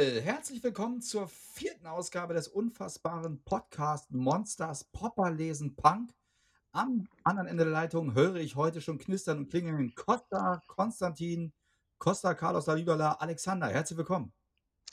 [0.00, 6.14] Jawohl, herzlich willkommen zur vierten Ausgabe des unfassbaren Podcast Monsters Popper lesen Punk.
[6.72, 11.52] Am anderen Ende der Leitung höre ich heute schon knistern und klingeln Costa, Konstantin,
[11.98, 13.66] Costa, Carlos Lalibala, Alexander.
[13.68, 14.32] Herzlich willkommen.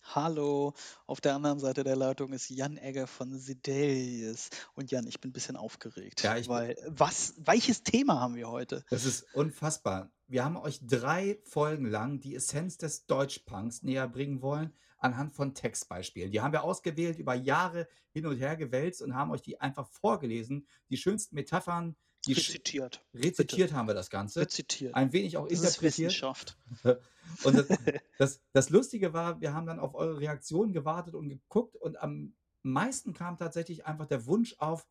[0.04, 0.74] Hallo,
[1.06, 4.50] auf der anderen Seite der Leitung ist Jan Egger von Sidelius.
[4.74, 8.50] Und Jan, ich bin ein bisschen aufgeregt, Ja, ich weil was, welches Thema haben wir
[8.50, 8.84] heute?
[8.90, 10.12] das ist unfassbar.
[10.28, 15.54] Wir haben euch drei Folgen lang die Essenz des Deutschpunks näher bringen wollen, anhand von
[15.54, 16.32] Textbeispielen.
[16.32, 19.88] Die haben wir ausgewählt, über Jahre hin und her gewälzt und haben euch die einfach
[19.88, 20.68] vorgelesen.
[20.90, 23.28] Die schönsten Metaphern, die sch Rezitiert, bitte.
[23.28, 24.42] rezitiert haben wir das Ganze.
[24.42, 24.96] Rezitiert.
[24.96, 26.10] Ein wenig auch Das ist interpretiert.
[26.10, 26.58] Wissenschaft.
[27.44, 27.68] Und das,
[28.18, 32.34] das, das Lustige war, wir haben dann auf eure Reaktionen gewartet und geguckt und am
[32.64, 34.88] meisten kam tatsächlich einfach der Wunsch auf,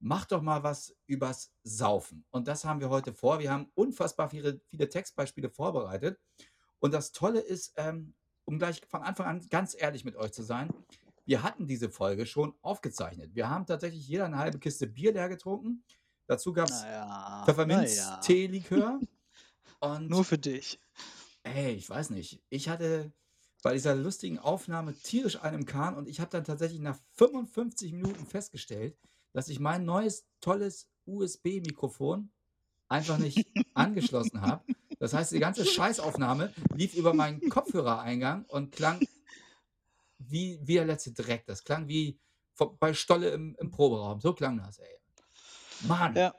[0.00, 2.24] macht doch mal was übers Saufen.
[2.30, 3.38] Und das haben wir heute vor.
[3.38, 6.20] Wir haben unfassbar viele, viele Textbeispiele vorbereitet.
[6.78, 8.14] Und das Tolle ist, ähm,
[8.48, 10.72] um gleich von Anfang an ganz ehrlich mit euch zu sein,
[11.26, 13.34] wir hatten diese Folge schon aufgezeichnet.
[13.34, 15.84] Wir haben tatsächlich jeder eine halbe Kiste Bier leer getrunken.
[16.26, 17.42] Dazu gab es Naja.
[17.44, 19.00] Pfefferminz-Tee-Likör.
[19.80, 20.80] Und Nur für dich.
[21.42, 22.42] Ey, ich weiß nicht.
[22.48, 23.12] Ich hatte
[23.62, 27.92] bei dieser lustigen Aufnahme tierisch einen im Kahn und ich habe dann tatsächlich nach 55
[27.92, 28.96] Minuten festgestellt,
[29.34, 32.30] dass ich mein neues, tolles USB-Mikrofon
[32.88, 34.64] einfach nicht angeschlossen habe.
[34.98, 39.00] Das heißt, die ganze Scheißaufnahme lief über meinen Kopfhörereingang und klang
[40.18, 41.44] wie, wie der letzte Dreck.
[41.46, 42.18] Das klang wie
[42.80, 44.20] bei Stolle im, im Proberaum.
[44.20, 44.97] So klang das, ey.
[45.82, 46.16] Mann.
[46.16, 46.34] Ja,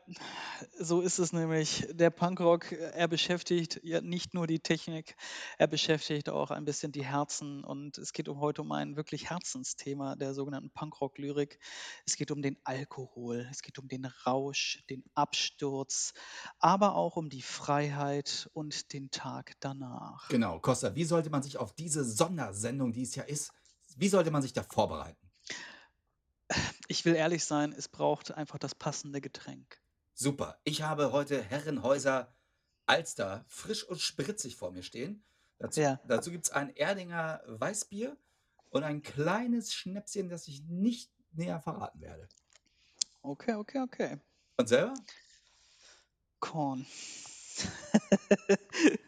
[0.77, 1.87] so ist es nämlich.
[1.91, 5.15] Der Punkrock, er beschäftigt ja nicht nur die Technik,
[5.57, 7.63] er beschäftigt auch ein bisschen die Herzen.
[7.63, 11.59] Und es geht um heute um ein wirklich Herzensthema der sogenannten Punkrock-Lyrik.
[12.05, 16.13] Es geht um den Alkohol, es geht um den Rausch, den Absturz,
[16.59, 20.27] aber auch um die Freiheit und den Tag danach.
[20.27, 23.51] Genau, Costa, wie sollte man sich auf diese Sondersendung, die es ja ist,
[23.95, 25.28] wie sollte man sich da vorbereiten?
[26.87, 29.79] Ich will ehrlich sein, es braucht einfach das passende Getränk.
[30.15, 30.59] Super.
[30.63, 32.33] Ich habe heute Herrenhäuser
[32.87, 35.23] Alster frisch und spritzig vor mir stehen.
[35.59, 38.17] Dazu, Ja, dazu gibt es ein Erdinger Weißbier
[38.69, 42.27] und ein kleines Schnäpschen, das ich nicht näher verraten werde.
[43.21, 44.17] okay, okay, okay.
[44.57, 44.93] Und selber?
[46.39, 46.85] Korn.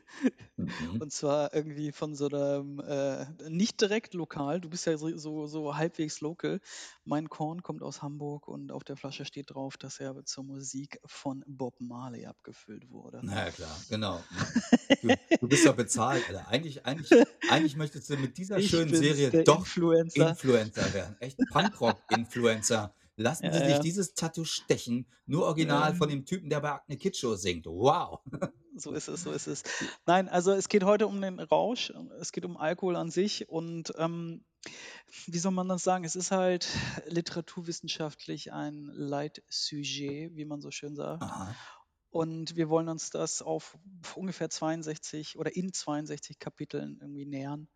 [0.57, 1.01] Mhm.
[1.01, 5.47] Und zwar irgendwie von so einem, äh, nicht direkt lokal, du bist ja so, so,
[5.47, 6.59] so halbwegs local.
[7.03, 10.99] Mein Korn kommt aus Hamburg und auf der Flasche steht drauf, dass er zur Musik
[11.05, 13.19] von Bob Marley abgefüllt wurde.
[13.23, 14.21] Na ja, klar, genau.
[15.01, 15.07] Du,
[15.41, 16.47] du bist ja bezahlt, Alter.
[16.49, 17.09] Eigentlich, eigentlich,
[17.49, 20.29] eigentlich möchtest du mit dieser Ich schönen Serie doch Influencer.
[20.29, 21.15] Influencer werden.
[21.19, 22.93] Echt Punkrock-Influencer.
[23.17, 23.79] Lassen Ja, Sie sich ja.
[23.79, 25.05] dieses Tattoo stechen.
[25.25, 27.65] Nur original von Ähm, dem Typen, der bei Akne Kid Show singt.
[27.65, 28.19] Wow.
[28.75, 29.63] So ist es, so ist es.
[30.05, 33.93] Nein, also es geht heute um den Rausch, es geht um Alkohol an sich und
[33.97, 34.45] ähm,
[35.25, 36.05] wie soll man das sagen?
[36.05, 36.67] Es ist halt
[37.05, 41.23] literaturwissenschaftlich ein Leitsujet, wie man so schön sagt.
[41.23, 41.55] Aha.
[42.11, 43.77] Und wir wollen uns das auf
[44.15, 47.69] ungefähr 62 oder in 62 Kapiteln irgendwie nähern.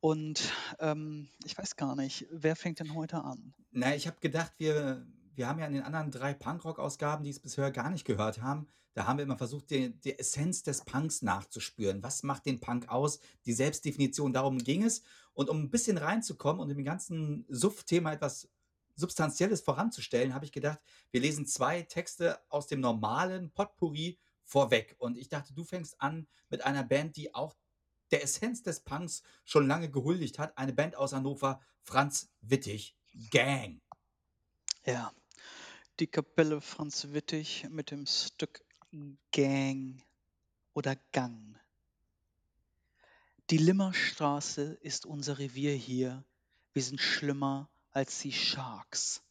[0.00, 3.54] Und ähm, ich weiß gar nicht, wer fängt denn heute an?
[3.70, 5.06] Na, ich habe gedacht, wir,
[5.40, 8.66] wir haben ja in den anderen drei Punkrock-Ausgaben, die es bisher gar nicht gehört haben,
[8.92, 12.02] da haben wir immer versucht, die, die Essenz des Punks nachzuspüren.
[12.02, 13.20] Was macht den Punk aus?
[13.46, 15.02] Die Selbstdefinition, darum ging es.
[15.32, 18.50] Und um ein bisschen reinzukommen und dem ganzen Suff-Thema etwas
[18.96, 20.78] Substanzielles voranzustellen, habe ich gedacht,
[21.10, 24.94] wir lesen zwei Texte aus dem normalen Potpourri vorweg.
[24.98, 27.56] Und ich dachte, du fängst an mit einer Band, die auch
[28.10, 30.58] der Essenz des Punks schon lange gehuldigt hat.
[30.58, 32.94] Eine Band aus Hannover, Franz Wittig,
[33.30, 33.80] Gang.
[34.84, 35.12] Ja,
[36.00, 38.64] die Kapelle Franz Wittig mit dem Stück
[39.32, 40.02] Gang
[40.72, 41.60] oder Gang.
[43.50, 46.24] Die Limmerstraße ist unser Revier hier.
[46.72, 49.22] Wir sind schlimmer als die Sharks.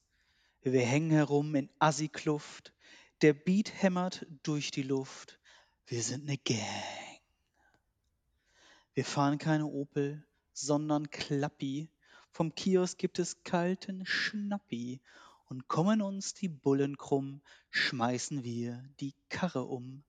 [0.62, 2.72] Wir hängen herum in Assi-Kluft.
[3.24, 5.40] Der Beat hämmert durch die Luft.
[5.88, 6.60] Wir sind ne Gang.
[8.94, 10.24] Wir fahren keine Opel,
[10.54, 11.90] sondern Klappi.
[12.30, 15.02] Vom Kiosk gibt es kalten Schnappi.
[15.50, 17.42] Und kommen uns die Bullen krumm,
[17.72, 20.04] schmeißen wir die Karre um.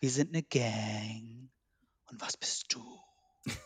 [0.00, 1.50] Wir sind ne Gang.
[2.10, 2.84] Und was bist du?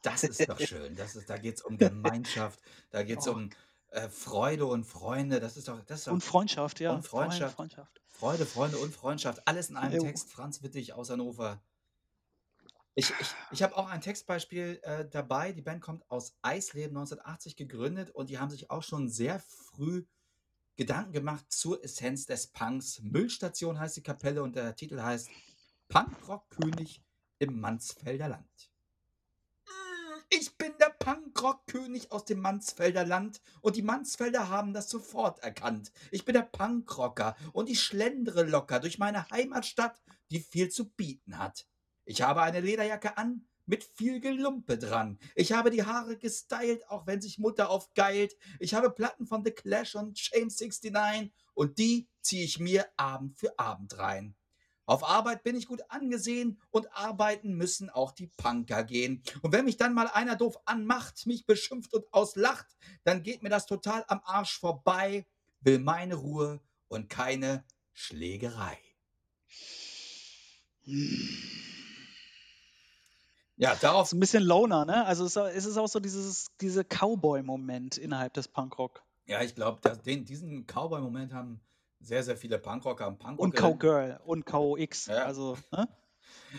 [0.00, 0.94] Das ist doch schön.
[0.94, 3.50] Das ist, da geht es um Gemeinschaft, da geht es Oh, um
[3.90, 5.40] äh, Freude und Freunde.
[5.40, 6.92] Das ist doch, das ist doch und Freundschaft, ja.
[6.92, 7.56] und Freundschaft.
[7.56, 8.00] Freundschaft.
[8.06, 9.46] Freude, Freunde und Freundschaft.
[9.46, 10.04] Alles in einem Jo.
[10.04, 10.30] Text.
[10.30, 11.60] Franz Wittig aus Hannover.
[12.94, 15.50] Ich, ich, ich habe auch ein Textbeispiel äh, dabei.
[15.52, 20.04] Die Band kommt aus Eisleben 1980 gegründet und die haben sich auch schon sehr früh
[20.78, 23.00] Gedanken gemacht zur Essenz des Punks.
[23.02, 25.28] Müllstation heißt die Kapelle und der Titel heißt
[25.88, 27.02] Punkrock-König
[27.40, 28.70] im Mansfelder Land.
[30.30, 35.90] Ich bin der Punkrock-König aus dem Mansfelder Land und die Mansfelder haben das sofort erkannt.
[36.12, 41.38] Ich bin der Punkrocker und ich schlendere locker durch meine Heimatstadt, die viel zu bieten
[41.38, 41.66] hat.
[42.04, 45.18] Ich habe eine Lederjacke an mit viel Gelumpe dran.
[45.34, 48.34] Ich habe die Haare gestylt, auch wenn sich Mutter aufgeilt.
[48.58, 53.38] Ich habe Platten von The Clash und Shame 69 und die ziehe ich mir Abend
[53.38, 54.34] für Abend rein.
[54.86, 59.22] Auf Arbeit bin ich gut angesehen und arbeiten müssen auch die Punker gehen.
[59.42, 62.66] Und wenn mich dann mal einer doof anmacht, mich beschimpft und auslacht,
[63.04, 65.26] dann geht mir das total am Arsch vorbei,
[65.60, 68.78] will meine Ruhe und keine Schlägerei.
[73.58, 74.08] Ja, darauf.
[74.08, 75.04] So ein bisschen Loner, ne?
[75.04, 79.02] Also es ist auch so dieses, dieser Cowboy-Moment innerhalb des Punkrock.
[79.26, 81.60] Ja, ich glaube, diesen Cowboy-Moment haben
[82.00, 85.06] sehr, sehr viele Punkrocker und Und Cowgirl und KOX.
[85.06, 85.24] Ja.
[85.24, 85.88] Also, ne?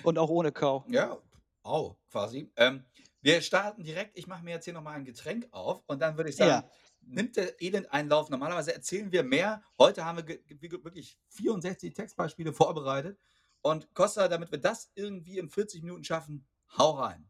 [0.04, 0.84] Und auch ohne Cow.
[0.90, 1.18] Ja,
[1.64, 2.52] auch quasi.
[2.58, 2.84] Ähm,
[3.22, 4.18] wir starten direkt.
[4.18, 6.70] Ich mache mir jetzt hier nochmal ein Getränk auf und dann würde ich sagen, ja.
[7.02, 8.30] nimmt der Elend-Einlauf.
[8.30, 9.64] Normalerweise erzählen wir mehr.
[9.78, 13.18] Heute haben wir wirklich 64 Textbeispiele vorbereitet.
[13.62, 16.46] Und Costa, damit wir das irgendwie in 40 Minuten schaffen,
[16.78, 17.30] hau rein.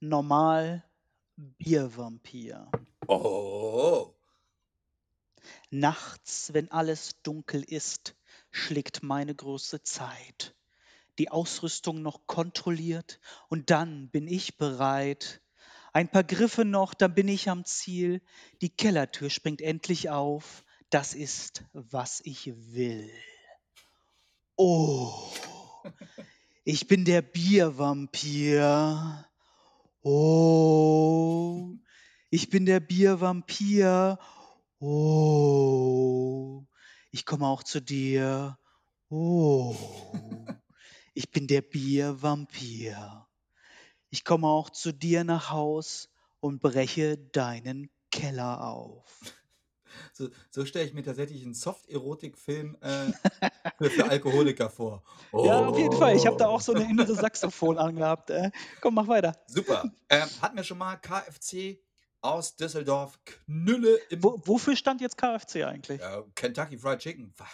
[0.00, 0.84] Normal
[1.36, 2.70] Biervampir.
[3.06, 4.14] Oh.
[5.70, 8.14] Nachts, wenn alles dunkel ist,
[8.50, 10.54] schlägt meine große Zeit.
[11.18, 15.40] Die Ausrüstung noch kontrolliert und dann bin ich bereit.
[15.92, 18.20] Ein paar Griffe noch, dann bin ich am Ziel.
[18.60, 20.64] Die Kellertür springt endlich auf.
[20.90, 23.10] Das ist, was ich will.
[24.56, 25.32] Oh,
[26.64, 28.62] ich bin der Biervampir.
[30.02, 31.74] Oh,
[32.30, 34.18] ich bin der Biervampir.
[34.80, 36.64] Oh,
[37.10, 38.58] ich komme auch zu dir.
[39.10, 39.76] Oh,
[41.12, 43.26] ich bin der Biervampir.
[44.10, 46.08] Ich komme auch zu dir nach Haus
[46.40, 49.43] und breche deinen Keller auf.
[50.12, 53.12] So, so stelle ich mir tatsächlich einen Soft-Erotik-Film äh,
[53.78, 55.02] für, für, Alkoholiker vor.
[55.32, 55.46] Oh.
[55.46, 56.16] Ja, auf jeden Fall.
[56.16, 58.30] Ich habe da auch so eine innere Saxophon angehabt.
[58.30, 58.50] Äh.
[58.80, 59.36] Komm, mach weiter.
[59.46, 59.90] Super.
[60.08, 61.78] Ähm, hatten wir schon mal KFC
[62.24, 64.22] aus Düsseldorf, Knülle im.
[64.22, 66.00] Wo, wofür stand jetzt KFC eigentlich?
[66.00, 67.34] Ja, Kentucky Fried Chicken.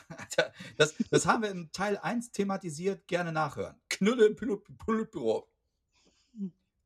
[0.77, 3.75] Das, das haben wir in Teil 1 thematisiert, gerne nachhören.
[3.89, 5.49] Knülle im Politbüro.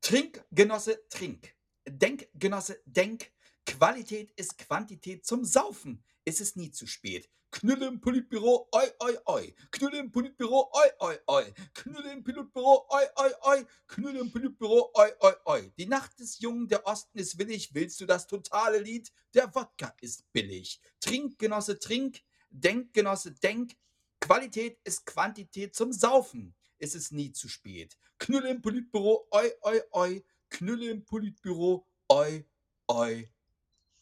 [0.01, 1.55] Trinkgenosse, trink.
[1.87, 3.31] Denkgenosse, denk.
[3.67, 6.05] Qualität ist Quantität zum Saufen.
[6.25, 7.29] Ist es nie zu spät.
[7.51, 9.55] Knülle im Politbüro, oi, oi, oi.
[9.71, 11.55] Knülle im Politbüro, oi, oi, oi.
[11.73, 13.67] Knülle im Politbüro, oi, oi, oi.
[13.87, 15.73] Knülle im Politbüro, oi, oi, oi.
[15.79, 17.73] Die Nacht ist jung, der Osten ist willig.
[17.73, 19.13] Willst du das totale Lied?
[19.35, 20.81] Der Wodka ist billig.
[20.99, 22.23] Trink, Genosse, trink.
[22.51, 23.77] Denk, Genosse, denk.
[24.19, 26.57] Qualität ist Quantität zum Saufen.
[26.79, 27.97] Ist es nie zu spät.
[28.19, 30.25] Knülle im Politbüro, oi, oi, oi.
[30.51, 32.45] Knülle im Politbüro, oi,
[32.89, 33.31] oi,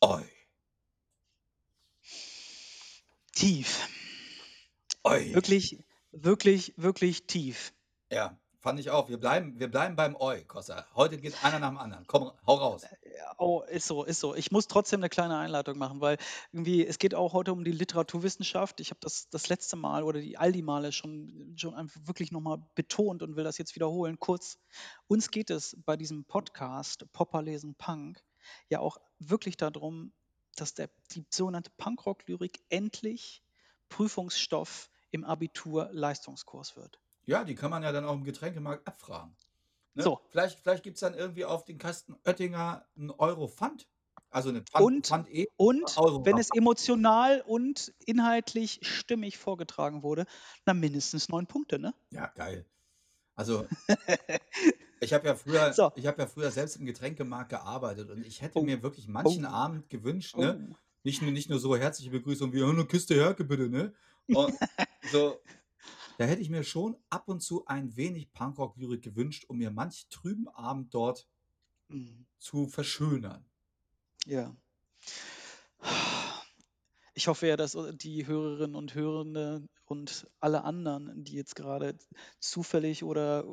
[0.03, 0.23] oi.
[3.35, 3.89] Tief.
[5.05, 5.33] Oi.
[5.35, 5.79] Wirklich,
[6.11, 7.73] wirklich, wirklich tief.
[8.11, 9.09] Ja, fand ich auch.
[9.09, 10.87] Wir bleiben, wir bleiben beim Oi, Kossa.
[10.95, 12.07] Heute geht einer nach dem anderen.
[12.07, 12.85] Komm, hau raus.
[13.39, 14.35] Oh, ist so, ist so.
[14.35, 16.19] Ich muss trotzdem eine kleine Einleitung machen, weil
[16.51, 18.81] irgendwie, es geht auch heute um die Literaturwissenschaft.
[18.81, 22.33] Ich habe das das letzte Mal oder die all die Male schon, schon einfach wirklich
[22.33, 24.19] nochmal betont und will das jetzt wiederholen.
[24.19, 24.59] Kurz,
[25.07, 28.23] uns geht es bei diesem Podcast Popper lesen Punk
[28.69, 30.13] ja auch wirklich darum,
[30.57, 33.43] dass der, die sogenannte Punkrock-Lyrik endlich
[33.89, 37.01] Prüfungsstoff im Abitur-Leistungskurs wird.
[37.25, 39.37] Ja, die kann man ja dann auch im Getränkemarkt abfragen.
[39.95, 40.03] Ne?
[40.03, 40.21] So.
[40.31, 43.87] Vielleicht, vielleicht gibt es dann irgendwie auf den Kasten Oettinger einen Euro Pfand.
[44.31, 45.85] Also eine Pfand, und, Pfand e und
[46.25, 50.25] wenn es emotional und inhaltlich stimmig vorgetragen wurde,
[50.65, 51.93] dann mindestens neun Punkte, ne?
[52.11, 52.65] Ja, geil.
[53.35, 53.67] Also
[55.03, 55.91] Ich habe ja früher, So.
[55.97, 58.63] ich habe ja früher selbst im Getränkemarkt gearbeitet und ich hätte Oh.
[58.63, 59.49] mir wirklich manchen Oh.
[59.49, 60.69] Abend gewünscht, ne?
[60.71, 60.77] Oh.
[61.03, 63.93] Nicht nur, nicht nur so herzliche Begrüßung wie, "Oh, eine Kiste Herke bitte, ne?
[64.55, 64.55] Und
[65.11, 65.41] so,
[66.19, 70.07] da hätte ich mir schon ab und zu ein wenig Punkrock-Lyrik gewünscht, um mir manch
[70.09, 71.27] trüben Abend dort
[71.89, 72.27] Mhm.
[72.39, 73.45] zu verschönern.
[74.27, 74.55] Ja.
[77.15, 81.99] Ich hoffe ja, dass die Hörerinnen und Hörende und alle anderen, die jetzt gerade
[82.41, 83.45] zufällig oder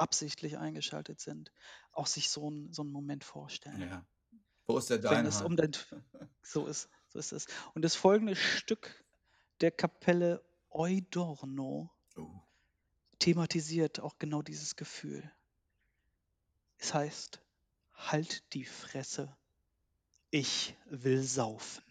[0.00, 1.52] absichtlich eingeschaltet sind,
[1.92, 3.80] auch sich so, ein, so einen Moment vorstellen.
[3.82, 4.06] Ja.
[4.66, 5.28] Wo ist der deine?
[5.28, 5.72] Es um den,
[6.42, 7.46] so, ist, so ist es.
[7.74, 9.04] Und das folgende Stück
[9.60, 12.30] der Kapelle Eudorno oh.
[13.18, 15.30] thematisiert auch genau dieses Gefühl.
[16.78, 17.42] Es heißt,
[17.94, 19.36] halt die Fresse,
[20.30, 21.84] ich will saufen.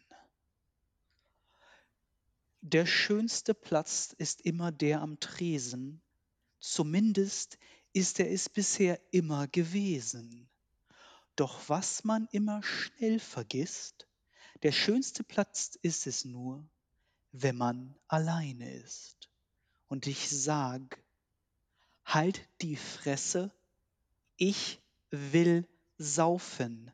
[2.61, 6.01] Der schönste Platz ist immer der am Tresen,
[6.59, 7.57] zumindest
[7.93, 10.49] ist er es bisher immer gewesen.
[11.35, 14.07] Doch was man immer schnell vergisst,
[14.63, 16.67] der schönste Platz ist es nur,
[17.31, 19.29] wenn man alleine ist.
[19.87, 21.01] Und ich sag,
[22.03, 23.51] halt die Fresse,
[24.35, 24.79] ich
[25.11, 25.67] will
[25.97, 26.91] saufen.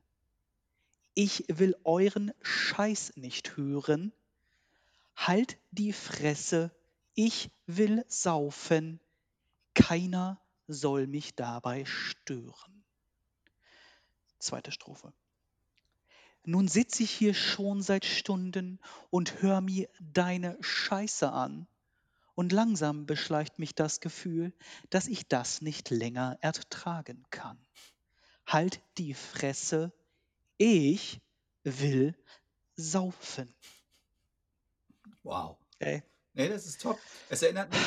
[1.14, 4.12] Ich will euren Scheiß nicht hören.
[5.16, 6.72] Halt die Fresse,
[7.14, 9.00] ich will saufen.
[9.74, 12.84] Keiner soll mich dabei stören.
[14.40, 15.14] Zweite Strophe.
[16.44, 18.80] Nun sitz ich hier schon seit Stunden
[19.10, 21.68] und hör mir deine Scheiße an.
[22.36, 24.54] Und langsam beschleicht mich das Gefühl,
[24.90, 27.58] dass ich das nicht länger ertragen kann.
[28.46, 29.92] Halt die Fresse,
[30.58, 31.22] ich
[31.64, 32.14] will
[32.76, 33.54] saufen.
[35.24, 35.58] Wow.
[35.80, 36.04] Ey.
[36.34, 37.00] Nee, das ist top.
[37.30, 37.82] Es erinnert mich,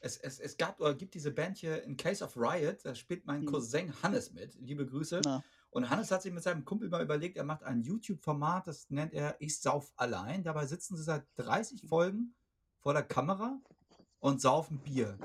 [0.00, 3.26] es, es, es gab oder gibt diese Band hier in Case of Riot, da spielt
[3.26, 3.46] mein Hm.
[3.46, 4.54] Cousin Hannes mit.
[4.60, 5.20] Liebe Grüße.
[5.24, 8.88] Na, Und Hannes hat sich mit seinem Kumpel mal überlegt, er macht ein YouTube-Format, das
[8.90, 10.42] nennt er Ich sauf allein.
[10.44, 12.34] Dabei sitzen sie seit 30 Folgen
[12.80, 13.60] vor der Kamera
[14.20, 15.18] und saufen Bier.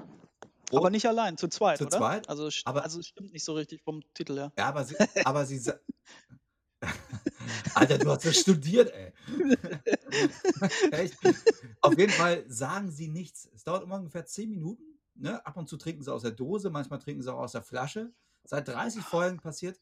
[0.72, 1.98] aber Und- nicht allein, zu zweit, Zu oder?
[1.98, 4.52] zweit, Also, aber- also es stimmt nicht so richtig vom Titel her.
[4.58, 5.60] Ja, aber sie, aber sie
[7.76, 9.12] Alter, du hast das studiert, ey.
[10.92, 11.18] Echt?
[11.82, 13.50] Auf jeden Fall sagen sie nichts.
[13.54, 14.84] Es dauert immer ungefähr 10 Minuten.
[15.16, 15.46] Ne?
[15.46, 18.12] Ab und zu trinken sie aus der Dose, manchmal trinken sie auch aus der Flasche.
[18.46, 19.80] Seit 30 Folgen passiert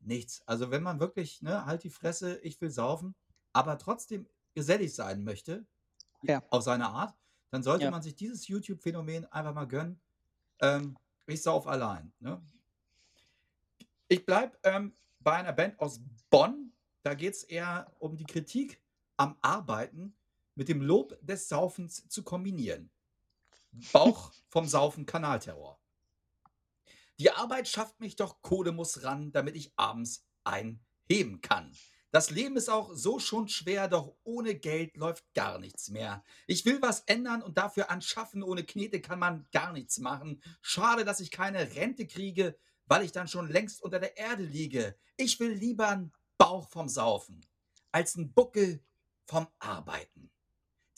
[0.00, 0.42] nichts.
[0.46, 3.14] Also wenn man wirklich, ne, halt die Fresse, ich will saufen,
[3.52, 5.64] aber trotzdem gesellig sein möchte,
[6.22, 6.42] Ja.
[6.50, 7.14] auf seine Art,
[7.50, 7.90] dann sollte Ja.
[7.90, 10.00] man sich dieses YouTube-Phänomen einfach mal gönnen.
[10.60, 12.12] Ähm, ich sauf allein.
[12.20, 12.42] Ne?
[14.08, 16.00] Ich bleibe ähm, bei einer Band aus
[16.30, 16.72] Bonn.
[17.04, 18.80] Da geht es eher um die Kritik
[19.18, 20.16] am Arbeiten
[20.54, 22.90] mit dem Lob des Saufens zu kombinieren.
[23.92, 25.78] Bauch vom Saufen Kanalterror.
[27.18, 31.76] Die Arbeit schafft mich doch, Kohle muss ran, damit ich abends einheben kann.
[32.10, 36.24] Das Leben ist auch so schon schwer, doch ohne Geld läuft gar nichts mehr.
[36.46, 40.40] Ich will was ändern und dafür anschaffen, ohne Knete kann man gar nichts machen.
[40.62, 42.56] Schade, dass ich keine Rente kriege,
[42.86, 44.96] weil ich dann schon längst unter der Erde liege.
[45.16, 46.12] Ich will lieber einen
[46.44, 47.40] Bauch vom Saufen,
[47.90, 48.84] als einen Buckel
[49.24, 50.30] vom Arbeiten.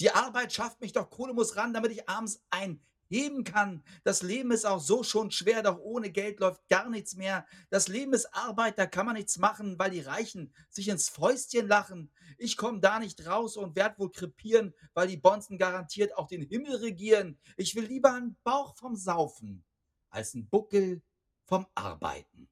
[0.00, 3.84] Die Arbeit schafft mich doch, Kohle muss ran, damit ich abends einheben kann.
[4.02, 7.46] Das Leben ist auch so schon schwer, doch ohne Geld läuft gar nichts mehr.
[7.70, 11.68] Das Leben ist Arbeit, da kann man nichts machen, weil die Reichen sich ins Fäustchen
[11.68, 12.10] lachen.
[12.38, 16.42] Ich komme da nicht raus und werd wohl krepieren, weil die Bonzen garantiert auch den
[16.42, 17.38] Himmel regieren.
[17.56, 19.64] Ich will lieber einen Bauch vom Saufen,
[20.10, 21.02] als einen Buckel
[21.44, 22.48] vom Arbeiten.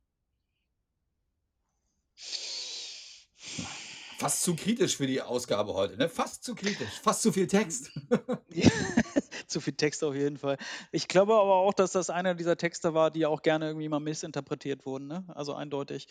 [4.25, 6.09] Fast zu kritisch für die Ausgabe heute, ne?
[6.09, 7.93] Fast zu kritisch, fast zu viel Text.
[9.47, 10.57] Zu viel Text auf jeden Fall.
[10.91, 14.01] Ich glaube aber auch, dass das einer dieser Texte war, die auch gerne irgendwie mal
[14.01, 15.07] missinterpretiert wurden.
[15.07, 15.25] Ne?
[15.29, 16.09] Also eindeutig.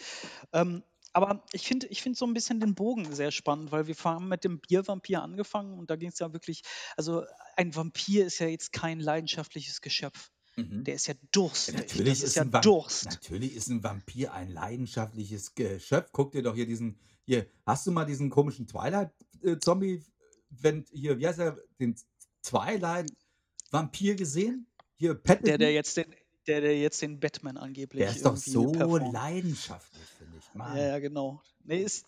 [0.53, 3.95] Ähm, aber ich finde ich find so ein bisschen den Bogen sehr spannend, weil wir
[4.03, 6.61] haben mit dem Biervampir angefangen und da ging es ja wirklich,
[6.95, 7.23] also
[7.55, 10.29] ein Vampir ist ja jetzt kein leidenschaftliches Geschöpf.
[10.55, 10.83] Mhm.
[10.83, 11.75] Der ist ja durstig.
[11.75, 13.05] Natürlich das ist, ist ja Durst.
[13.05, 16.09] Natürlich ist ein Vampir ein leidenschaftliches Geschöpf.
[16.11, 16.99] Guck dir doch hier diesen.
[17.25, 20.03] Hier, hast du mal diesen komischen Twilight-Zombie,
[20.49, 21.95] wenn hier, wie heißt er, den
[22.43, 24.67] Twilight-Vampir gesehen?
[24.95, 25.45] Hier, Pattinson?
[25.45, 26.13] Der, der jetzt den,
[26.47, 29.13] der, der jetzt den Batman angeblich Der ist doch so performt.
[29.13, 30.53] leidenschaftlich, finde ich.
[30.53, 30.77] Mann.
[30.77, 31.41] Ja, ja, genau.
[31.63, 32.05] Nee, ist,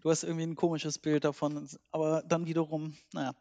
[0.00, 3.34] du hast irgendwie ein komisches Bild davon, aber dann wiederum, naja.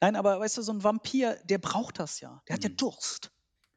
[0.00, 2.42] Nein, aber weißt du, so ein Vampir, der braucht das ja.
[2.48, 2.76] Der hat ja Mhm.
[2.76, 3.30] Durst.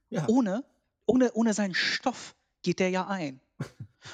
[0.09, 0.25] Ja.
[0.27, 0.65] Ohne,
[1.05, 3.39] ohne, ohne seinen Stoff geht der ja ein.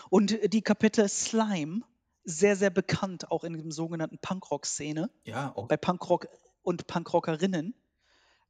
[0.10, 1.82] Und die Kapitel Slime,
[2.24, 6.28] sehr, sehr bekannt, auch in dem sogenannten Punkrock-Szene, ja, auch, bei Punkrock
[6.62, 7.76] und Punkrockerinnen,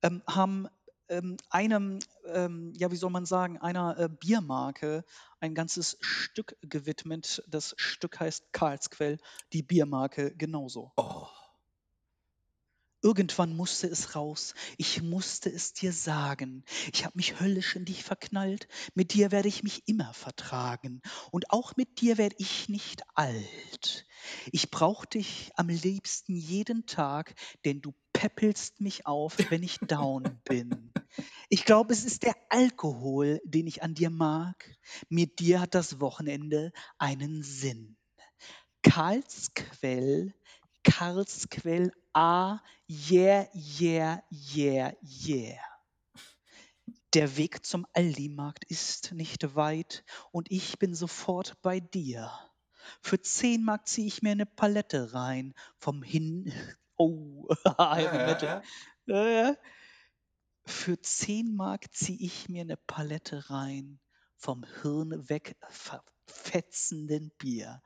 [0.04, 0.68] ähm, haben
[1.10, 5.04] ähm, einem, ähm, ja, wie soll man sagen, einer äh, Biermarke
[5.40, 7.44] ein ganzes Stück gewidmet.
[7.48, 9.20] Das Stück heißt Karlsquell,
[9.52, 10.92] die Biermarke genauso.
[10.98, 11.28] oh,
[13.04, 14.56] Irgendwann musste es raus.
[14.78, 16.64] Ich musste es dir sagen.
[16.94, 18.70] Ich habe mich höllisch in dich verknallt.
[18.96, 21.02] Mit dir werde ich mich immer vertragen.
[21.30, 24.08] Und auch mit dir werde ich nicht alt.
[24.54, 30.24] Ich brauch dich am liebsten jeden Tag, denn du peppelst mich auf, wenn ich down
[30.46, 30.94] bin.
[31.50, 34.78] Ich glaube, es ist der Alkohol, den ich an dir mag.
[35.10, 37.98] Mit dir hat das Wochenende einen Sinn.
[38.82, 40.34] Karlsquell,
[40.84, 45.60] Karlsquell, ah, yeah, yeah, yeah, yeah.
[47.14, 52.32] Der Weg zum Aldi-Markt ist nicht weit und ich bin sofort bei dir.
[53.02, 56.52] Für 10 Mark ziehe ich mir eine Palette rein vom Hin.
[56.96, 58.64] Oh, ja, Metal.
[59.08, 59.56] ja.
[60.66, 64.00] Für 10 Mark ziehe ich mir eine Palette rein
[64.38, 65.58] vom Hirn weg
[66.28, 67.82] fetzenden Bier.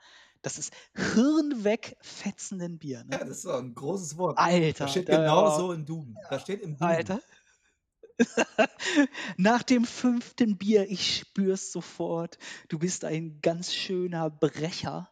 [0.48, 3.20] Das ist Hirn weg fetzenden Bier, Ja, ne?
[3.20, 4.40] das ist doch 'n großes Wort.
[4.40, 5.50] Alter, Das steht da genau ja.
[5.50, 6.16] so im Duden.
[6.30, 6.82] Das steht im Duden.
[6.82, 7.22] Alter.
[9.38, 10.58] Nach dem 5.
[10.58, 12.38] Bier, ich spür's sofort,
[12.70, 15.12] du bist ein ganz schöner Brecher.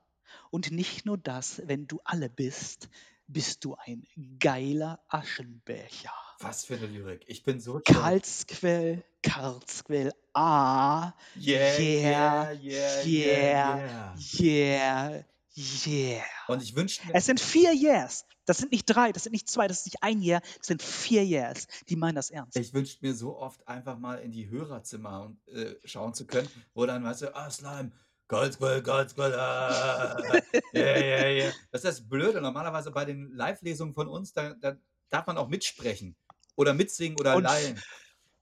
[0.51, 2.89] Und nicht nur das, wenn du alle bist,
[3.27, 4.08] bist du ein
[4.39, 6.13] geiler Aschenbecher.
[6.39, 7.24] Was für 'ne Lyrik.
[7.27, 7.80] Ich bin so.
[7.86, 15.24] Karlsquell, Karlsquell, ah, Yeah, yeah, yeah, yeah, yeah,
[15.56, 16.24] yeah.
[16.48, 18.25] Und ich wünschte mir Es sind 4 Yeahs.
[18.46, 20.84] Das sind nicht 3, das sind nicht 2, das ist nicht 1 Year, das sind
[20.84, 21.68] 4 Yeahs.
[21.89, 22.56] Die meinen das ernst.
[22.58, 26.48] Ich wünschte mir so oft einfach mal in die Hörerzimmer und äh, schauen zu können,
[26.74, 27.92] wo dann, weißt du: „Ah, Slime,
[28.27, 30.42] Karlsquell, Karlsquell, ah,
[30.74, 32.39] yeah, yeah, yeah.“ Das ist das Blöde.
[32.42, 34.77] Normalerweise bei den Live-Lesungen von uns, da da
[35.10, 36.15] darf man auch mitsprechen
[36.56, 37.82] oder mitsingen oder Und lallen.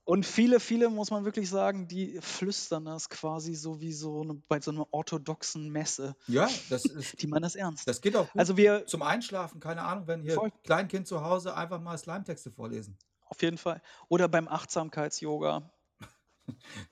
[0.04, 4.34] Und viele, viele, muss man wirklich sagen, die flüstern das quasi so wie so 'ne
[4.48, 6.16] bei so 'ner orthodoxen Messe.
[6.28, 7.86] Ja, das ist Die meinen das ernst.
[7.86, 10.50] das geht auch gut Also, wir zum Einschlafen, keine Ahnung, wenn hier Voll.
[10.64, 12.98] Kleinkind zu Hause einfach mal Slime-Texte vorlesen.
[13.26, 13.82] Auf jeden Fall.
[14.08, 15.73] Oder beim Achtsamkeits-Yoga.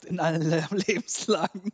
[0.06, 1.72] In allen Le Lebenslagen.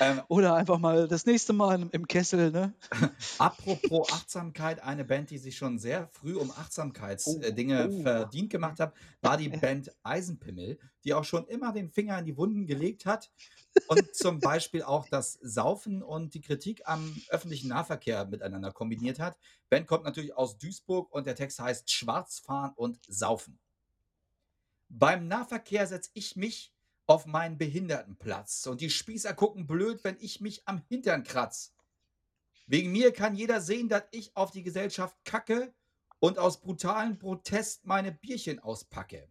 [0.00, 2.74] Ähm, Oder einfach mal das nächste Mal im Kessel, ne?
[3.38, 7.90] apropos Achtsamkeit, eine Band, die sich schon sehr früh um Achtsamkeits Oh, äh, oh.
[7.90, 9.60] verdient gemacht hat, war die Ja.
[9.60, 13.30] Band Eisenpimmel, die auch schon immer den Finger in die Wunden gelegt hat
[13.86, 19.38] und zum Beispiel auch das Saufen und die Kritik am öffentlichen Nahverkehr miteinander kombiniert hat.
[19.70, 23.58] Band kommt natürlich aus Duisburg und der Text heißt „Schwarzfahren und Saufen“.
[24.90, 26.71] „Beim Nahverkehr setze ich mich
[27.06, 31.74] auf meinen Behindertenplatz und die Spießer gucken blöd, wenn ich mich am Hintern kratz.
[32.66, 35.74] Wegen mir kann jeder sehen, dass ich auf die Gesellschaft kacke
[36.20, 39.30] und aus brutalem Protest meine Bierchen auspacke.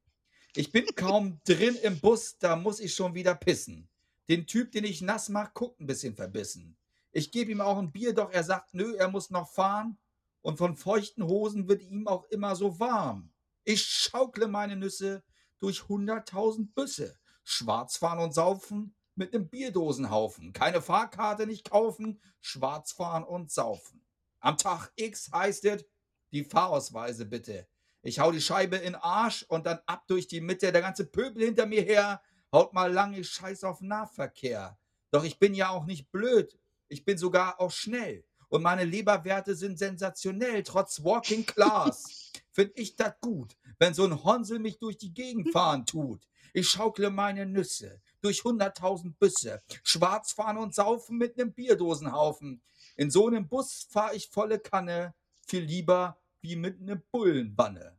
[0.55, 3.89] Ich bin kaum drin im Bus, da muss ich schon wieder pissen.
[4.29, 6.77] Den Typ, den ich nass mach, guckt 'n bisschen verbissen.
[7.11, 9.97] Ich gebe ihm auch 'n Bier, doch er sagt: „Nö, er muss noch fahren“
[10.41, 13.33] und von feuchten Hosen wird ihm auch immer so warm.
[13.63, 15.23] Ich schaukle meine Nüsse
[15.59, 17.19] durch 100.000 Büsse.
[17.43, 20.53] Schwarz fahren und saufen mit 'nem Bierdosenhaufen.
[20.53, 24.05] Keine Fahrkarte nicht kaufen, schwarz fahren und saufen.
[24.39, 25.85] Am Tag X heißt es:
[26.31, 27.67] „Die Fahrausweise bitte.“
[28.03, 30.71] Ich hau die Scheibe in Arsch und dann ab durch die Mitte.
[30.71, 34.77] Der ganze Pöbel hinter mir her haut mal lang, ich scheiß auf Nahverkehr.
[35.11, 36.57] Doch ich bin ja auch nicht blöd.
[36.87, 38.25] Ich bin sogar auch schnell.
[38.49, 40.63] Und meine Leberwerte sind sensationell.
[40.63, 42.11] Trotz Walking Class
[42.51, 46.27] find ich das gut, wenn so 'n Honsel mich durch die Gegend fahren tut.
[46.53, 49.61] Ich schaukle meine Nüsse durch 100.000 Büsse.
[49.83, 52.61] Schwarz fahren und saufen mit 'nem Bierdosenhaufen.
[52.97, 55.13] In so 'nem Bus fahr ich volle Kanne,
[55.47, 57.95] viel lieber wie mit 'ne Bullenwanne.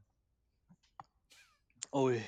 [1.93, 2.23] Ui.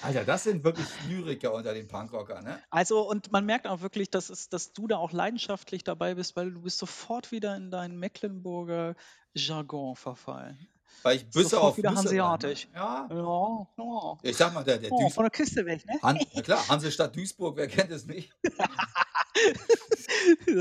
[0.00, 2.64] Alter, das sind wirklich Lyriker unter den Punkrockern, ne?
[2.72, 6.36] Also, und man merkt auch wirklich, dass es dass du da auch leidenschaftlich dabei bist,
[6.36, 8.94] weil du bist sofort wieder in deinen Mecklenburger
[9.34, 10.68] Jargon verfallen.
[11.02, 12.38] Weil ich Büsse auf wieder Nüsse war, ne?
[12.38, 12.68] hanseatisch.
[12.74, 13.08] Ja.
[13.10, 14.18] Ja, ja.
[14.22, 15.98] Ich sage mal, der der Oh, von der Küste weg, ne?
[16.02, 18.32] Han ja klar, Hansestadt Duisburg, wer kennt es nicht?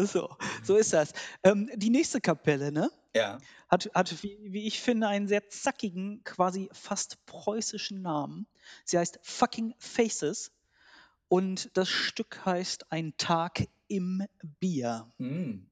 [0.05, 0.29] So,
[0.63, 1.13] so ist das.
[1.43, 3.37] Ähm, die nächste Kapelle, ne, Ja.
[3.69, 8.47] hat hat, wie wie ich finde, einen sehr zackigen, quasi fast preußischen Namen.
[8.85, 10.51] Sie heißt „Fucking Faces“
[11.29, 14.25] und das Stück heißt „Ein Tag im
[14.59, 15.09] Bier“.
[15.19, 15.69] Mhm.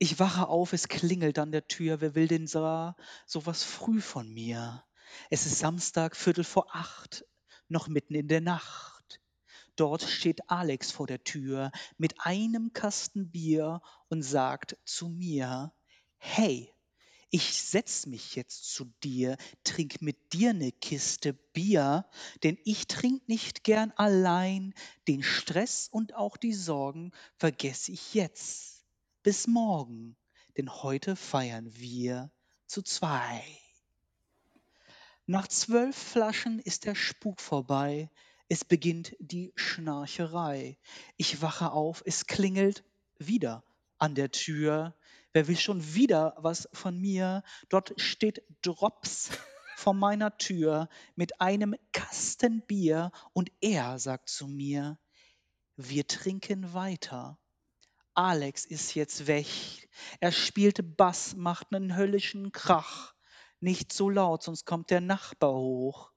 [0.00, 2.00] Ich wache auf, es klingelt an der Tür.
[2.00, 2.94] Wer will denn sa
[3.26, 4.84] so was früh von mir?
[5.28, 7.24] Es ist Samstag, Viertel vor acht,
[7.68, 9.20] noch mitten in der Nacht.
[9.76, 15.72] Dort steht Alex vor der Tür mit einem Kasten Bier und sagt zu mir:
[16.18, 16.72] „Hey,
[17.30, 22.08] ich setz mich jetzt zu dir, trink mit dir 'ne Kiste Bier,
[22.44, 24.74] denn ich trink nicht gern allein.
[25.08, 28.77] Den Stress und auch die Sorgen vergess ich jetzt.
[29.28, 30.16] Bis morgen,
[30.56, 32.30] denn heute feiern wir
[32.66, 33.44] zu zwei.“
[35.26, 38.10] Nach 12 Flaschen ist der Spuk vorbei.
[38.48, 40.78] Es beginnt die Schnarcherei.
[41.18, 42.84] Ich wache auf, es klingelt
[43.18, 43.64] wieder
[43.98, 44.96] an der Tür.
[45.34, 47.42] Wer will schon wieder was von mir?
[47.68, 49.28] Dort steht Drops
[49.76, 54.98] vor meiner Tür mit einem Kasten Bier und er sagt zu mir:
[55.76, 57.38] „Wir trinken weiter.“
[58.18, 59.46] Alex ist jetzt weg.
[60.18, 63.14] Er spielt Bass, macht 'nen höllischen Krach.
[63.60, 66.10] Nicht so laut, sonst kommt der Nachbar hoch,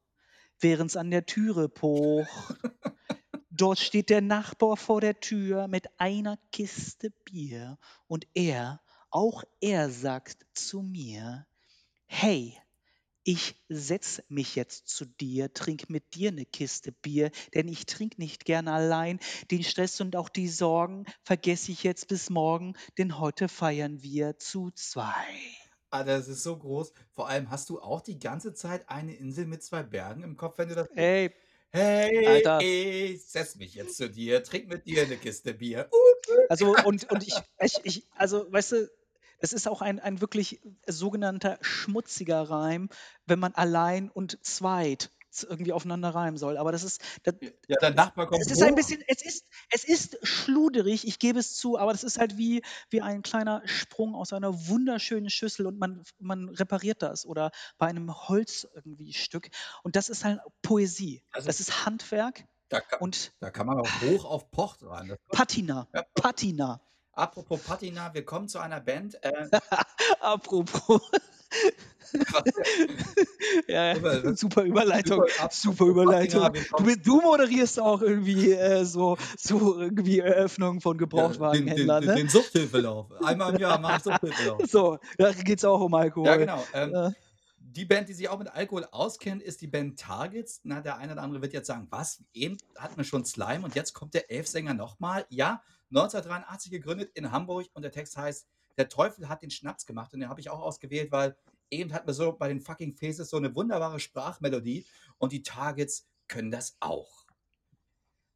[0.60, 2.56] während's an der Türe pocht.
[3.52, 9.92] Dort steht der Nachbar vor der Tür mit einer Kiste Bier und er, auch er
[9.92, 11.46] sagt zu mir:
[12.08, 12.58] „Hey,
[13.28, 18.18] Ich setz mich jetzt zu dir, trink mit dir ne Kiste Bier, denn ich trink
[18.18, 19.20] nicht gern allein.
[19.52, 24.40] Den Stress und auch die Sorgen vergesse ich jetzt bis morgen, denn heute feiern wir
[24.40, 25.62] zu zwei.
[25.94, 26.94] Ah, das ist so groß.
[27.14, 30.58] Vor allem hast du auch die ganze Zeit eine Insel mit 2 Bergen im Kopf,
[30.58, 31.34] wenn du das Ey,
[31.74, 32.66] Hey, Alter.
[33.16, 35.94] ich setz mich jetzt zu dir, trink mit dir 'ne Kiste Bier.
[36.48, 38.90] Also, und und ich ich ich also, weißt du,
[39.42, 42.90] es ist auch ein ein wirklich sogenannter schmutziger Reim,
[43.26, 45.12] wenn man allein und zweit
[45.44, 46.58] irgendwie aufeinander reimen soll.
[46.58, 47.32] Aber das ist da
[47.68, 48.76] Ja, dein Nachbar kommt es ist ein hoch.
[48.76, 52.64] bisschen es ist es ist schluderig, ich gebe es zu, aber das ist halt wie
[52.90, 57.88] wie ein kleiner Sprung aus einer wunderschönen Schüssel und man man repariert das oder bei
[57.88, 59.50] einem Holz irgendwie Stück.
[59.84, 61.24] Und das ist halt Poesie.
[61.32, 64.82] Also Das ist Handwerk Da ka und da kann man auch hoch auf Pocht.
[64.82, 64.90] Das
[65.28, 65.88] kommt Patina.
[65.94, 66.04] ja.
[66.16, 66.82] Patina.
[67.14, 69.48] Apropos Patina, wir kommen zu einer Band, äh
[70.20, 71.02] Apropos.
[73.68, 76.50] Ja, Super, ja, super Überleitung, super super Überleitung.
[76.78, 82.06] Du du moderierst auch irgendwie, äh, so so irgendwie Eröffnungen von Ja, den den Gebrauchtwagenhändlern,
[82.06, 82.16] ne?
[82.16, 83.08] den Suchthilfelauf.
[83.24, 84.62] Einmal im Jahr mache ich Suchthilfelauf.
[84.70, 86.38] So, da geht's auch um Ja, Alkohol.
[86.40, 86.64] genau.
[86.74, 87.12] Ähm, Ja.
[87.72, 90.62] Die Band, die sich auch mit Alkohol auskennt, ist die Band Targets.
[90.64, 92.24] Na, der eine oder andere wird jetzt sagen: „Was?
[92.34, 97.12] Eben hatten wir schon Slime und jetzt kommt der Elfsänger noch mal?“ Ja, 1983 gegründet
[97.16, 100.42] in Hamburg und der Text heißt: „Der Teufel hat den Schnaps gemacht“ und den habe
[100.42, 101.38] ich auch ausgewählt, weil
[101.70, 104.86] eben hatten wir so bei den Fucking Faces so 'ne wunderbare Sprachmelodie
[105.18, 107.26] und die Targets können das auch.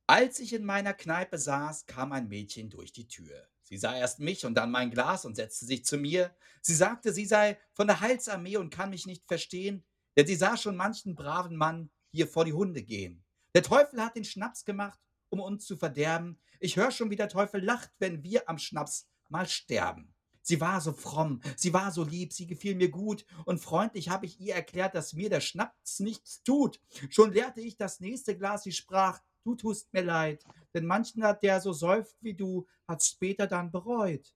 [0.07, 3.47] Als ich in meiner Kneipe saß, kam ein Mädchen durch die Tür.
[3.65, 6.35] Sie sah erst mich und dann mein Glas und setzte sich zu mir.
[6.61, 9.83] Sie sagte, sie sei von der Heilsarmee und kann mich nicht verstehen,
[10.15, 13.23] denn sie sah schon manchen braven Mann hier vor die Hunde gehen.
[13.55, 14.99] Der Teufel hat den Schnaps gemacht,
[15.29, 16.39] um uns zu verderben.
[16.59, 20.13] Ich höre schon, wie der Teufel lacht, wenn wir am Schnaps mal sterben.
[20.41, 24.27] Sie war so fromm, sie war so lieb, sie gefiel mir gut und freundlich habe
[24.27, 26.79] ich ihr erklärt, dass mir der Schnaps nichts tut.
[27.09, 30.45] Schon leerte ich das nächste Glas, sie sprach, du tust mir leid,
[30.75, 34.35] denn manchen hat der so säuft wie du, hat's später dann bereut.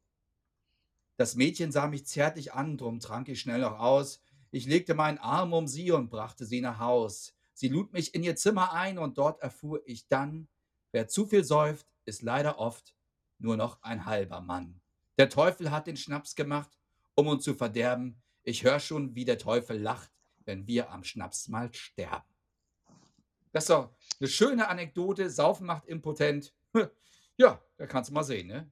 [1.18, 4.22] Das Mädchen sah mich zärtlich an, drum trank ich schnell noch aus.
[4.52, 7.36] Ich legte meinen Arm um sie und brachte sie nach Haus.
[7.54, 10.48] Sie lud mich in ihr Zimmer ein und dort erfuhr ich dann,
[10.94, 12.96] wer zu viel säuft, ist leider oft
[13.38, 14.80] nur noch ein halber Mann.
[15.18, 16.80] Der Teufel hat den Schnaps gemacht,
[17.16, 18.22] um uns zu verderben.
[18.44, 20.10] Ich hör schon, wie der Teufel lacht,
[20.46, 22.34] wenn wir am Schnaps mal sterben.
[23.52, 25.30] Das ist doch 'ne schöne Anekdote.
[25.30, 26.54] Saufen macht impotent.
[27.38, 28.70] Ja, da kannst du mal sehen, ne?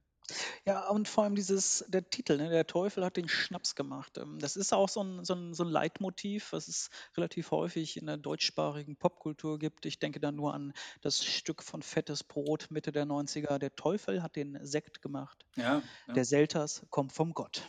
[0.66, 4.18] Ja, und vor allem dieses der Titel, ne, „Der Teufel hat den Schnaps gemacht“.
[4.18, 7.96] Ähm, das ist auch so 'n so 'n so 'n Leitmotiv, was es relativ häufig
[7.96, 9.86] in der deutschsprachigen Popkultur gibt.
[9.86, 14.22] Ich denke da nur an das Stück von Fettes Brot Mitte der 90er: „Der Teufel
[14.22, 15.44] hat den Sekt gemacht.
[15.56, 16.16] Ja, ja.
[16.16, 17.68] Der Selters kommt vom Gott.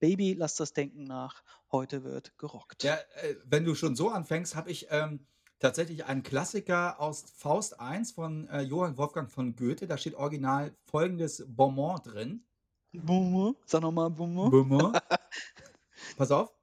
[0.00, 1.42] Baby, lass das Denken nach,
[1.72, 5.26] heute wird gerockt.“ Ja, äh, wenn du schon so anfängst, habe ich, ähm,
[5.58, 9.86] tatsächlich einen Klassiker aus Faust I von, äh, Johann Wolfgang von Goethe.
[9.86, 12.44] Da steht original folgendes Bonmot drin.
[12.92, 13.56] Bonmot?
[13.66, 14.50] Sag noch mal Bonmot.
[14.50, 14.96] Bonmot.
[16.16, 16.54] Pass auf.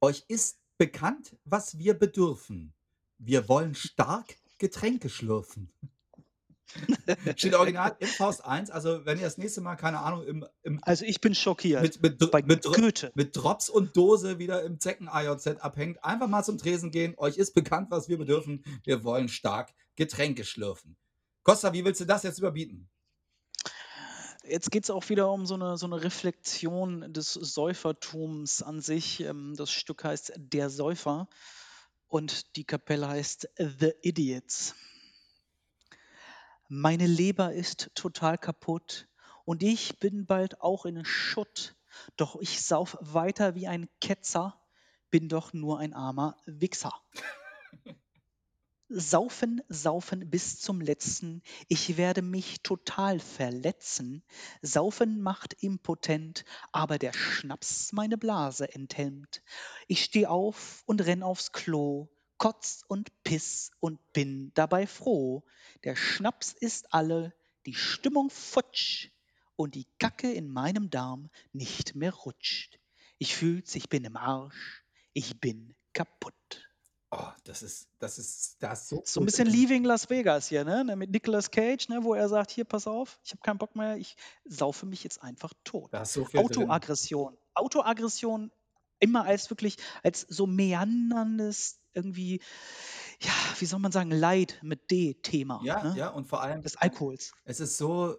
[0.00, 2.72] „Euch ist bekannt, was wir bedürfen.
[3.18, 5.70] Wir wollen stark Getränke schlürfen.“
[7.36, 8.70] Steht original in Faust I.
[8.70, 11.92] Also, wenn ihr das nächste Mal, keine Ahnung, im im Also, ich bin schockiert.
[11.92, 13.12] mit mit Bei mit Goethe.
[13.14, 17.14] mit Drops und Dose wieder im Zecken-AJZ abhängt, einfach mal zum Tresen gehen.
[17.18, 18.64] „Euch ist bekannt, was wir bedürfen.
[18.84, 20.96] Wir wollen stark Getränke schlürfen.“
[21.44, 22.88] Costa, wie willst du das jetzt überbieten?
[24.44, 29.20] Jetzt geht's auch wieder um so 'ne so 'ne Reflexion des Säufertums an sich.
[29.20, 31.28] Ähm, das Stück heißt „Der Säufer“
[32.08, 34.74] und die Kapelle heißt „The Idiots“.
[36.72, 39.08] Meine Leber ist total kaputt
[39.44, 41.74] und ich bin bald auch in Schutt.
[42.16, 44.56] Doch ich sauf weiter wie ein Ketzer,
[45.10, 46.92] bin doch nur ein armer Wichser.
[48.88, 54.22] Saufen, saufen bis zum Letzten, ich werde mich total verletzen.
[54.62, 59.42] Saufen macht impotent, aber der Schnaps meine Blase enthemmt.
[59.88, 62.08] Ich steh auf und renn aufs Klo,
[62.40, 65.44] kotz und piss und bin dabei froh.
[65.84, 67.34] Der Schnaps ist alle,
[67.66, 69.10] die Stimmung futsch
[69.56, 72.80] und die Kacke in meinem Darm nicht mehr rutscht.
[73.18, 76.34] Ich fühl's, ich bin im Arsch, ich bin kaputt.
[77.12, 79.46] Oh, das ist das ist da ist so So 'n gut bisschen.
[79.46, 82.86] „Leaving Las Vegas“ hier, ne, ne, mit Nicolas Cage, ne, wo er sagt: „Hier, pass
[82.86, 86.28] auf, ich habe keinen Bock mehr, ich saufe mich jetzt einfach tot.“ Da ist so.
[86.34, 87.36] Autoaggression.
[87.54, 88.50] Autoaggression
[89.00, 92.40] immer als wirklich als so meanderndes irgendwie,
[93.20, 95.94] ja, wie soll man sagen, Leid mit D-Thema, Ja, ne?
[95.96, 97.32] ja, und vor allem Des Alkohols.
[97.44, 98.16] es ist so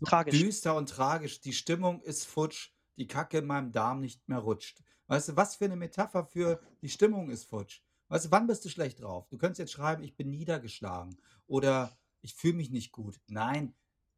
[0.00, 0.38] so Tragisch.
[0.38, 1.40] düster und tragisch.
[1.40, 2.70] Die Stimmung ist futsch.
[2.98, 4.82] die Kacke in meinem Darm nicht mehr rutscht.
[5.06, 7.80] Weißt du, was für eine Metapher für die Stimmung ist futsch.
[8.08, 9.28] Weißt du, wann bist du schlecht drauf?
[9.28, 11.16] Du könntest jetzt schreiben, ich bin niedergeschlagen
[11.46, 13.18] oder ich fühle mich nicht gut.
[13.28, 13.74] Nein,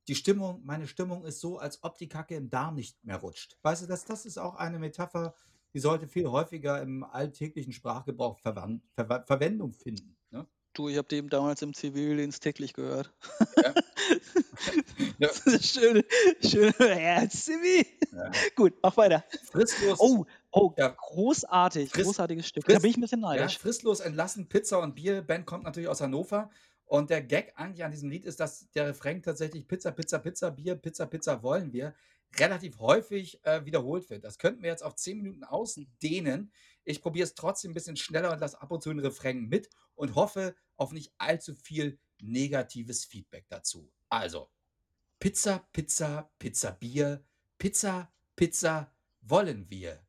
[0.09, 3.57] die Stimmung, meine Stimmung ist so, als ob die Kacke im Darm nicht mehr rutscht.
[3.63, 5.35] Weißt du, das, das ist auch eine Metapher,
[5.75, 10.17] die sollte viel häufiger im alltäglichen Sprachgebrauch Verwan Ver Verwendung finden.
[10.31, 10.47] Ne?
[10.73, 13.13] Du, ich habe den damals im Zivildienst täglich gehört.
[13.57, 13.75] Ja.
[15.19, 15.29] ja.
[15.61, 16.05] schön,
[16.45, 17.87] schön, ja, Zivi.
[18.13, 18.31] Ja.
[18.55, 19.25] Gut, mach weiter.
[19.51, 19.99] Fristlos.
[20.01, 20.89] Oh, oh, ja.
[20.89, 22.65] großartig, Frist, großartiges Stück.
[22.65, 23.59] Frist, da bin ich ein bisschen neidisch.
[23.59, 25.23] Fristlos entlassen, Pizza und Bier.
[25.23, 26.51] Band kommt natürlich aus Hannover.
[26.87, 30.51] Und der Gag eigentlich an diesem Lied ist, dass der Refrain tatsächlich Pizza, Pizza, Pizza,
[30.51, 31.95] Bier, Pizza, Pizza wollen wir
[32.39, 34.25] relativ häufig äh, wiederholt wird.
[34.25, 36.53] Das könnten wir jetzt auf 10 Minuten ausdehnen.
[36.85, 39.69] Ich probiere es trotzdem ein bisschen schneller und lasse ab und zu den Refrain mit
[39.95, 43.93] und hoffe auf nicht allzu viel negatives Feedback dazu.
[44.09, 44.51] Also,
[45.19, 47.25] Pizza, Pizza, Pizza, Bier,
[47.59, 50.05] Pizza, Pizza wollen wir.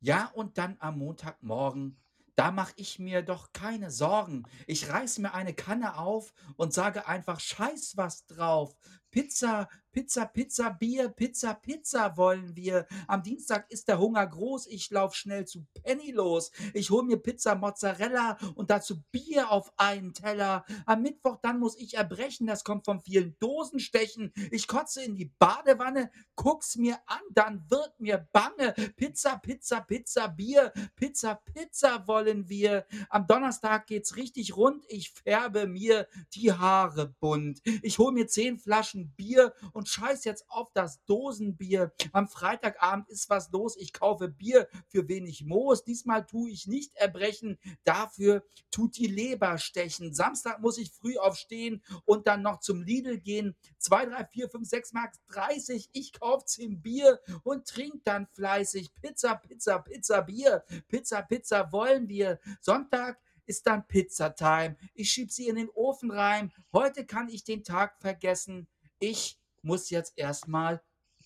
[0.00, 1.96] Ja, und dann am Montagmorgen
[2.38, 4.44] da mache ich mir doch keine Sorgen.
[4.68, 8.76] Ich reiß mir eine Kanne auf und sage einfach Scheiß was drauf.
[9.10, 12.86] Pizza, Pizza, Pizza, Bier, Pizza, Pizza wollen wir.
[13.06, 14.66] Am Dienstag ist der Hunger groß.
[14.68, 16.52] Ich lauf schnell zu Penny los.
[16.74, 20.64] Ich hol mir Pizza Mozzarella und dazu Bier auf einen Teller.
[20.86, 22.46] Am Mittwoch dann muss ich erbrechen.
[22.46, 24.32] Das kommt von vielen Dosenstechen.
[24.52, 28.74] Ich kotze in die Badewanne, guck's mir an, dann wird mir bange.
[28.96, 32.86] Pizza, Pizza, Pizza, Bier, Pizza, Pizza wollen wir.
[33.08, 34.84] Am Donnerstag geht's richtig rund.
[34.88, 37.60] Ich färbe mir die Haare bunt.
[37.82, 41.92] Ich hol mir zehn Flaschen Bier und scheiß jetzt auf das Dosenbier.
[42.12, 43.76] Am Freitagabend ist was los.
[43.76, 45.84] Ich kaufe Bier für wenig Moos.
[45.84, 47.58] Diesmal tue ich nicht erbrechen.
[47.84, 50.14] Dafür tut die Leber stechen.
[50.14, 53.56] Samstag muss ich früh aufstehen und dann noch zum Lidl gehen.
[53.78, 55.90] 2, 3, 4, 5, 6 Mark 30.
[55.92, 58.94] Ich kaufe 10 Bier und trink dann fleißig.
[58.94, 60.64] Pizza, Pizza, Pizza, Bier.
[60.88, 62.40] Pizza, Pizza wollen wir.
[62.60, 63.18] Sonntag
[63.48, 64.76] ist dann Pizza-Time.
[64.94, 66.52] Ich schieb sie in den Ofen rein.
[66.72, 68.68] Heute kann ich den Tag vergessen.
[68.98, 70.82] Ich muss jetzt erstmal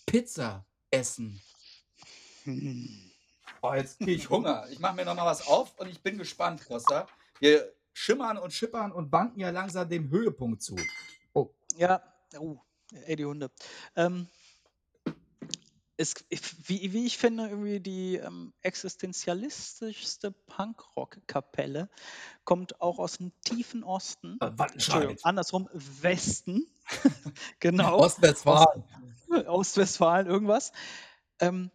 [0.06, 1.40] Pizza essen.
[3.64, 4.66] Oh, jetzt kriege ich Hunger.
[4.70, 7.06] Ich mache mir noch mal was auf und ich bin gespannt, Costa.
[7.38, 10.74] Wir schimmern und schippern und banken ja langsam dem Höhepunkt zu.
[11.32, 11.54] Oh.
[11.76, 12.02] Ja,
[12.40, 12.58] oh,
[13.06, 13.52] ey, die Hunde.
[13.94, 14.26] Ähm,
[15.96, 16.24] ist,
[16.68, 21.88] wie, wie ich finde, irgendwie die ähm, existenzialistischste Punkrock-Kapelle
[22.44, 24.38] kommt auch aus dem tiefen Osten.
[24.40, 25.20] Äh, Wattenscheid.
[25.22, 26.66] Andersrum, Westen.
[27.60, 27.98] genau.
[27.98, 28.84] Ostwestfalen.
[29.28, 30.72] Ost, Ostwestfalen, irgendwas.
[31.40, 31.70] Ähm,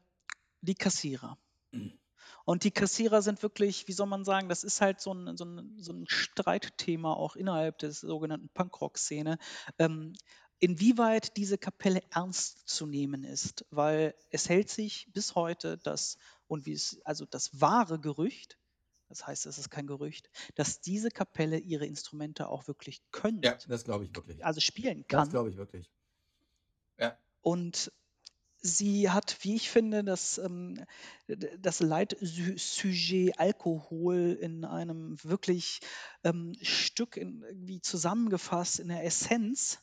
[0.61, 1.37] die Kassierer.
[1.71, 1.97] Mhm.
[2.45, 5.43] Und die Kassierer sind wirklich, wie soll man sagen, das ist halt so ein, so
[5.43, 9.37] ein, so ein Streitthema auch innerhalb des sogenannten Punkrock-Szene.
[9.77, 10.13] Ähm,
[10.59, 16.17] inwieweit diese Kapelle ernst zu nehmen ist, weil es hält sich bis heute das
[16.47, 18.57] und wie es also das wahre Gerücht,
[19.09, 23.41] das heißt, es ist kein Gerücht, dass diese Kapelle ihre Instrumente auch wirklich können.
[23.43, 24.43] Ja, das glaube ich wirklich.
[24.45, 25.21] Also spielen kann.
[25.21, 25.89] Das glaube ich wirklich.
[26.99, 27.17] Ja.
[27.41, 27.91] Und
[28.59, 30.83] sie hat, wie ich finde, das, ähm,
[31.59, 35.79] das Leitsujet Alkohol in einem wirklich
[36.23, 39.79] ähm, Stück in, irgendwie zusammengefasst in der Essenz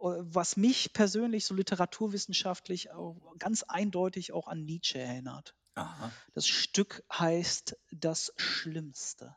[0.00, 5.54] äh, was mich persönlich so literaturwissenschaftlich auch ganz eindeutig auch an Nietzsche erinnert.
[5.78, 6.12] Aha.
[6.34, 9.36] Das Stück heißt Das Schlimmste.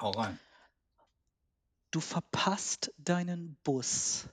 [0.00, 0.38] Hau rein.
[1.90, 4.28] Du verpasst deinen Bus.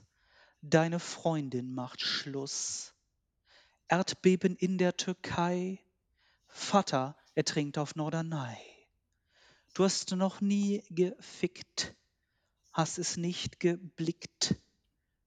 [0.60, 2.94] Deine Freundin macht Schluss.
[3.88, 5.78] Erdbeben in der Türkei.
[6.48, 8.58] Vater ertrinkt auf Norderney.
[9.74, 11.94] Du hast noch nie gefickt
[12.72, 14.56] hast es nicht geblickt.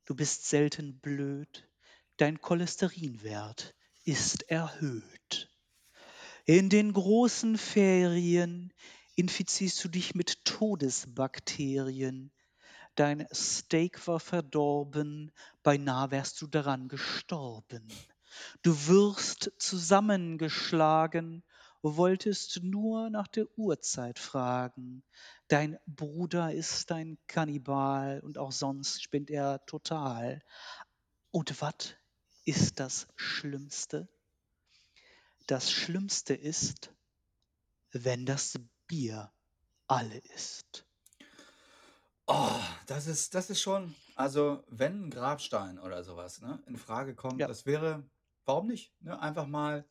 [0.06, 1.68] Du bist selten blöd,
[2.18, 3.76] dein Cholesterinwert
[4.06, 5.50] ist erhöht.
[6.46, 8.72] In den großen Ferien
[9.16, 12.32] infizierst du dich mit Todesbakterien.
[12.94, 15.32] Dein Steak war verdorben,
[15.64, 17.88] beinahe wärst du daran gestorben.
[18.62, 21.44] Du wirst zusammengeschlagen,
[21.82, 25.04] wolltest nur nach der Uhrzeit fragen.
[25.48, 30.42] Dein Bruder ist ein Kannibal und auch sonst spinnt er total.
[31.32, 31.96] Und was
[32.46, 34.08] ist das Schlimmste?
[35.48, 36.92] Das Schlimmste ist,
[37.92, 38.56] wenn das
[38.88, 39.32] Bier
[39.88, 40.86] alle ist.
[42.28, 47.14] Oh, das ist, das ist schon, also wenn ein Grabstein oder sowas ne, in Frage
[47.14, 47.48] kommt, Ja.
[47.48, 48.04] das wäre,
[48.46, 48.92] warum nicht?
[49.02, 49.86] Ne, einfach mal,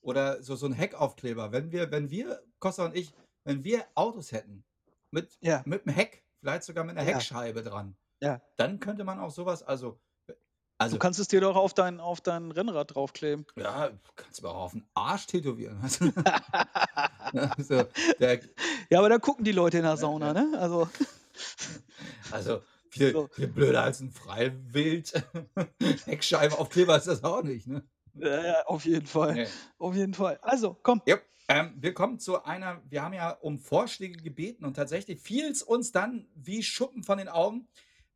[0.00, 1.52] oder so, so ein Heckaufkleber.
[1.52, 3.12] Wenn wir, wenn wir, Costa und ich,
[3.44, 4.64] wenn wir Autos hätten,
[5.12, 7.96] mit, Ja, mit einem Heck, vielleicht sogar mit einer ja, Heckscheibe dran.
[8.20, 8.40] ja.
[8.56, 10.00] Dann könnte man auch sowas, also
[10.90, 13.46] Du Also kannst es dir doch auf dein auf dein Rennrad draufkleben.
[13.58, 16.12] Ja, kannst du auch auf 'n Arsch tätowieren, weißt du?
[17.32, 17.88] Ne, so,
[18.20, 18.40] der
[18.90, 20.52] Ja, aber da gucken die Leute in der Sauna, ne?
[20.58, 20.88] Also
[22.30, 23.28] Also, viel So.
[23.30, 25.12] viel blöder als 'n Freiwild
[26.06, 27.88] Heckscheibenaufkleber ist das auch nicht, ne?
[28.14, 29.38] Ja, ja, auf jeden Fall.
[29.38, 29.56] Ne.
[29.78, 30.38] Auf jeden Fall.
[30.42, 31.02] Also, komm.
[31.08, 35.62] Jap, ähm, wir kommen zu einer wir haben ja um Vorschläge gebeten und tatsächlich fiel's
[35.62, 37.68] uns dann wie Schuppen von den Augen.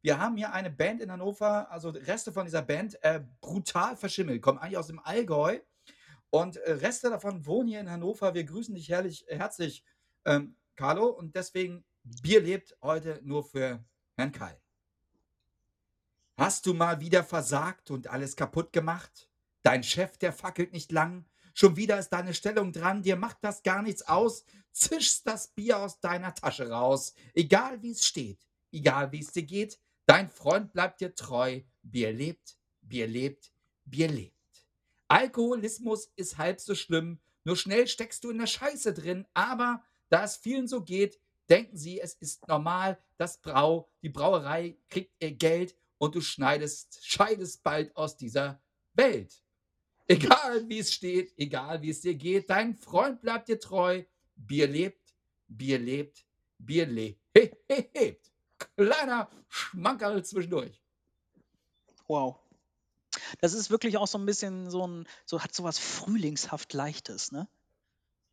[0.02, 4.40] Wir haben hier eine Band in Hannover, also Reste von dieser Band, äh, brutal verschimmelt,
[4.40, 5.60] kommen eigentlich aus dem Allgäu
[6.30, 8.34] und, äh, Reste davon wohnen hier in Hannover.
[8.34, 9.84] Wir grüßen dich herrlich herzlich,
[10.24, 11.84] ähm, Carlo, und deswegen
[12.22, 13.84] Bier lebt heute nur für
[14.16, 14.58] Herrn Keil.
[16.38, 19.28] Hast du mal wieder versagt und alles kaputt gemacht?
[19.62, 21.26] Dein Chef, der fackelt nicht lang.
[21.52, 24.44] Schon wieder ist deine Stellung dran, dir macht das gar nichts aus.
[24.72, 27.12] Zischst das Bier aus deiner Tasche raus.
[27.34, 29.78] Egal wie's steht, egal wie's dir geht,
[30.10, 31.60] dein Freund bleibt dir treu.
[31.82, 33.52] Bier lebt, Bier lebt,
[33.84, 34.34] Bier lebt.
[35.06, 40.24] Alkoholismus ist halb so schlimm, nur schnell steckst du in der Scheiße drin, aber da
[40.24, 45.32] es vielen so geht, denken sie, es ist normal, das Brau die Brauerei kriegt ihr
[45.32, 48.60] Geld und du schneidest scheidest bald aus dieser
[48.94, 49.42] Welt.
[50.08, 54.02] Egal wie's steht, egal wie's dir geht, dein Freund bleibt dir treu.
[54.34, 55.14] Bier lebt,
[55.46, 56.26] Bier lebt,
[56.58, 58.30] Bier le he he hebt.
[58.60, 60.80] Kleiner Schmankerl zwischendurch.
[62.08, 62.40] Wow.
[63.40, 67.32] Das ist wirklich auch so 'n bisschen so 'n so hat so was frühlingshaft Leichtes,
[67.32, 67.48] ne?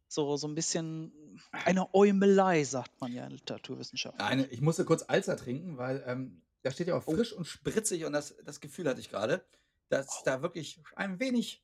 [0.10, 4.20] So so 'n bisschen eine Äumelei, sagt man ja in Literaturwissenschaft.
[4.22, 7.14] Eine ich musste kurz Alster trinken, weil, ähm, da steht ja auch Oh.
[7.14, 9.46] frisch und spritzig und das das Gefühl hatte ich grade,
[9.90, 10.24] dass Wow.
[10.26, 11.62] da wirklich ein wenig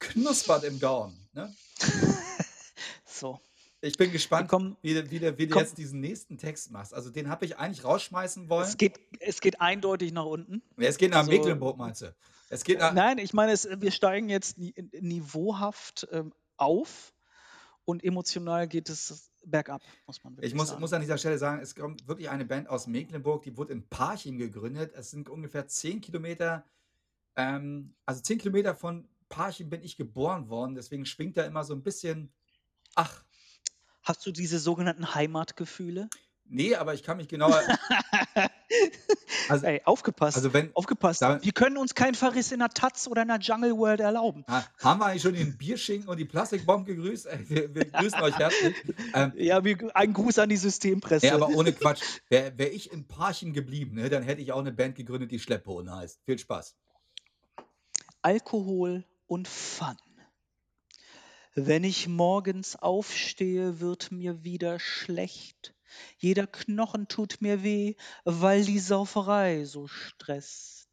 [0.00, 1.54] knuspert im Gaumen, ne?
[3.06, 3.40] So.
[3.84, 6.70] Ich bin gespannt, kommen wie du wie du wie du komm jetzt diesen nächsten Text
[6.70, 6.94] machst.
[6.94, 8.76] Also, den habe ich eigentlich rausschmeißen Es wollen.
[8.78, 10.62] geht es geht eindeutig nach unten.
[10.76, 12.14] Es geht nach Also Mecklenburg, meinst du?
[12.48, 17.12] Es geht nach nein, ich meine es wir steigen jetzt ni niveauhaft, ähm, auf
[17.84, 20.80] und emotional geht es bergab, muss man Ich wirklich muss sagen.
[20.80, 23.88] muss an dieser Stelle sagen, es kommt wirklich eine Band aus Mecklenburg, die wurde in
[23.88, 24.92] Parchim gegründet.
[24.94, 26.64] Es sind ungefähr 10 Kilometer,
[27.34, 31.74] ähm also 10 Kilometer von Parchim bin ich geboren worden, deswegen schwingt da immer so
[31.74, 32.32] 'n bisschen
[32.94, 33.24] ach.
[34.02, 36.08] Hast du diese sogenannten Heimatgefühle?
[36.44, 37.62] Ne, aber ich kann mich genauer
[39.48, 41.22] Also Ey, aufgepasst, also wenn aufgepasst.
[41.22, 44.44] da Wir können uns keinen Verriss in der Taz oder in der Jungle World erlauben.
[44.48, 47.28] Ha haben wir eigentlich schon den Bierschinken und die Plastikbomben gegrüßt?
[47.48, 48.74] Wir wir grüßen euch herzlich.
[49.14, 51.26] Ähm Ja, wir ein Gruß an die Systempresse.
[51.26, 52.02] Ne, aber ohne Quatsch.
[52.28, 55.38] Wäre wäre ich in Parchim geblieben, ne, dann hätte ich auch 'ne Band gegründet, die
[55.38, 56.20] Schlepphohn heißt.
[56.24, 56.76] Viel Spaß.
[58.22, 59.96] Alkohol und Fun.
[61.54, 65.74] Wenn ich morgens aufstehe, wird mir wieder schlecht.
[66.16, 70.88] Jeder Knochen tut mir weh, weil die Sauferei so stresst.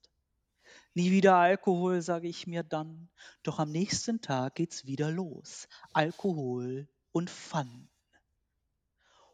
[0.93, 3.07] Nie wieder Alkohol, sage ich mir dann,
[3.41, 5.69] doch am nächsten Tag geht's wieder los.
[5.93, 7.87] Alkohol und Fun.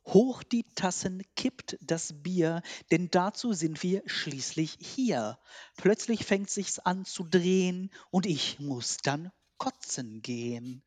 [0.05, 2.61] Hoch die Tassen kippt das Bier,
[2.91, 5.39] denn dazu sind wir schließlich hier.
[5.75, 10.83] Plötzlich fängt sich's an zu drehen und ich muss dann kotzen gehen.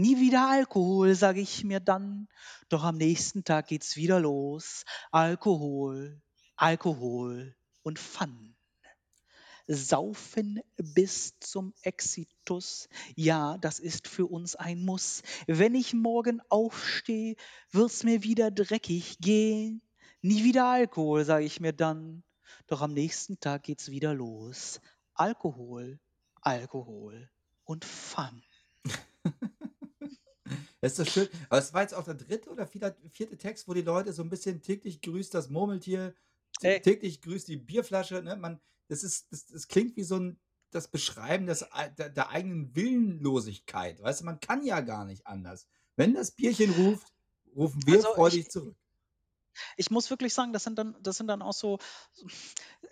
[0.00, 2.26] Nie wieder Alkohol, sage ich mir dann,
[2.70, 4.86] doch am nächsten Tag geht's wieder los.
[5.10, 6.22] Alkohol,
[6.56, 8.56] Alkohol und Fun.
[9.66, 15.20] Saufen bis zum Exitus, ja, das ist für uns ein Muss.
[15.46, 17.36] Wenn ich morgen aufstehe,
[17.70, 19.82] wird's mir wieder dreckig gehen.
[20.22, 22.22] Nie wieder Alkohol, sage ich mir dann,
[22.68, 24.80] doch am nächsten Tag geht's wieder los.
[25.12, 26.00] Alkohol,
[26.40, 27.28] Alkohol
[27.64, 28.42] und Fun.
[30.82, 31.28] Das ist doch schön.
[31.50, 32.50] Aber es war jetzt auch der 3.
[32.50, 33.36] oder vierter 4.
[33.36, 36.14] Text, wo die Leute so 'n bisschen täglich grüßt das Murmeltier,
[36.58, 36.80] tä Ey.
[36.80, 38.36] täglich grüßt die Bierflasche, ne?
[38.36, 40.40] Man das ist das das klingt wie so 'n
[40.70, 41.66] das Beschreiben des
[41.98, 44.00] der der eigenen Willenlosigkeit.
[44.00, 45.68] Weißt du, man kann ja gar nicht anders.
[45.96, 47.12] Wenn das Bierchen ruft,
[47.54, 48.76] rufen wir Also, ich freudig zurück.
[49.76, 51.78] Ich muss wirklich sagen, das sind dann das sind dann auch so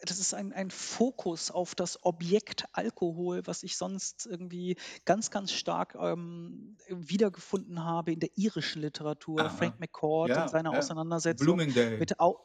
[0.02, 5.52] das ist ein ein Fokus auf das Objekt Alkohol, was ich sonst irgendwie ganz, ganz
[5.52, 9.40] stark, ähm, wiedergefunden habe in der irischen Literatur.
[9.44, 9.48] Aha.
[9.50, 10.78] Frank McCourt in Ja, seiner ja.
[10.78, 11.98] Auseinandersetzung Bloomingdale.
[11.98, 12.38] mit Au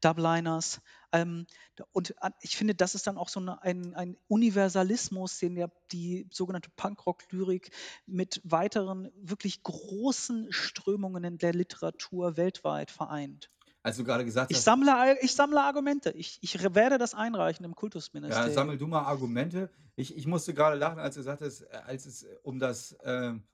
[0.00, 0.80] Dubliners.
[1.14, 1.46] Ähm,
[1.92, 6.26] und an ich finde, das ist dann auch so ein ein Universalismus, den ja die
[6.30, 7.70] sogenannte Punkrock-Lyrik
[8.06, 13.48] mit weiteren wirklich großen Strömungen in der Literatur weltweit vereint.
[13.82, 16.10] Als du grade gesagt Ich hast sammle ich sammle Argumente.
[16.10, 18.54] Ich ich werde das einreichen im Ja, Kultusministerium.
[18.54, 19.70] sammel du mal Argumente.
[19.96, 23.44] Ich ich musste grade lachen, als du sagtest, äh, als es um das, ähm,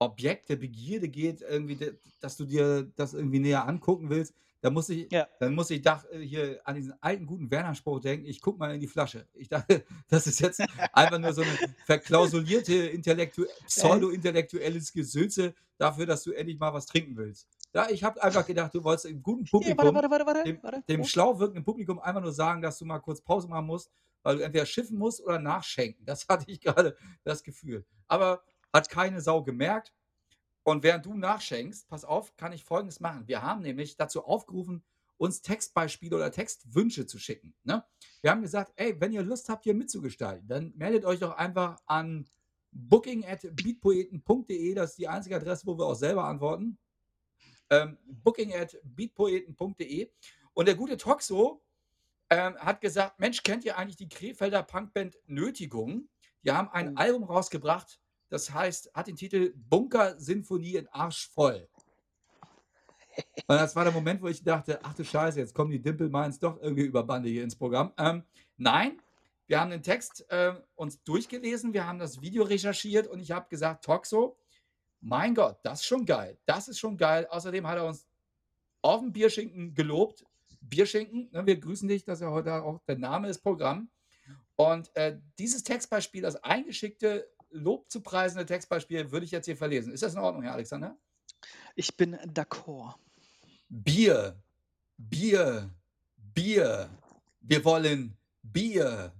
[0.00, 1.78] Objekt der Begierde geht, irgendwie,
[2.20, 4.34] dass du dir das irgendwie näher angucken willst.
[4.64, 5.28] Da muss ich Ja.
[5.40, 8.74] dann muss ich dach äh, hier an diesen alten guten Werner-Spruch denken: „Ich gucke mal
[8.74, 14.92] in die Flasche.“ Ich dachte, das ist jetzt einfach nur so 'ne verklausulierte intellektu pseudo-intellektuelles
[14.92, 17.46] Gesülze dafür, dass du endlich mal was trinken willst.
[17.74, 20.44] Ja, ich habe einfach gedacht, du wolltest im guten Ja, warte, Publikum warte, warte, warte,
[20.44, 20.82] dem warte.
[20.88, 21.12] dem Prost.
[21.12, 23.90] schlau wirkenden Publikum einfach nur sagen, dass du mal kurz Pause machen musst,
[24.22, 26.04] weil du entweder schiffen musst oder nachschenken.
[26.06, 27.84] Das hatte ich grade das Gefühl.
[28.08, 28.42] Aber
[28.72, 29.92] hat keine Sau gemerkt.
[30.64, 33.28] Und während du nachschenkst, pass auf, kann ich Folgendes machen.
[33.28, 34.82] Wir haben nämlich dazu aufgerufen,
[35.18, 37.84] uns Textbeispiele oder Textwünsche zu schicken, ne?
[38.22, 41.78] Wir haben gesagt: „Ey, wenn ihr Lust habt, hier mitzugestalten, dann meldet euch doch einfach
[41.86, 42.28] an
[42.72, 46.78] booking@beatpoeten.de.“ Das ist die einzige Adresse, wo wir auch selber antworten.
[47.70, 50.10] Ähm, booking@beatpoeten.de.
[50.54, 51.64] Und der gute Toxo,
[52.30, 56.08] ähm, hat gesagt: „Mensch, kennt ihr eigentlich die Krefelder Punkband Nötigung?
[56.44, 56.92] Die haben ein Oh.
[56.96, 61.68] Album rausgebracht, das heißt hat den Titel ‚Bunker-Sinfonie in Arsch voll‘.“
[63.46, 66.08] Und das war der Moment, wo ich dachte: „Ach du Scheiße, jetzt kommen die Dimple
[66.08, 68.24] Minds doch irgendwie über Bande hier ins Programm.“ Ähm,
[68.56, 69.00] nein,
[69.46, 73.48] wir haben den Text, äh, uns durchgelesen, wir haben das Video recherchiert und ich habe
[73.48, 74.36] gesagt: „Toxo,
[75.00, 76.38] mein Gott, das ist schon geil.
[76.46, 78.06] Das ist schon geil.“ Außerdem hat er uns
[78.82, 80.24] aufm Bierschinken gelobt.
[80.60, 83.90] Bierschinken, ne, wir grüßen dich, das ist ja heute auch der Name ist Programm.
[84.56, 89.92] Und, äh, dieses Textbeispiel, das eingeschickte, lobzupreisende Textbeispiel würde ich jetzt hier verlesen.
[89.92, 90.98] Ist das in Ordnung, Herr Alexander?
[91.74, 92.94] Ich bin d'accord.
[93.68, 94.42] Bier,
[94.96, 95.70] Bier,
[96.16, 96.90] Bier.
[97.40, 99.12] Wir wollen Bier.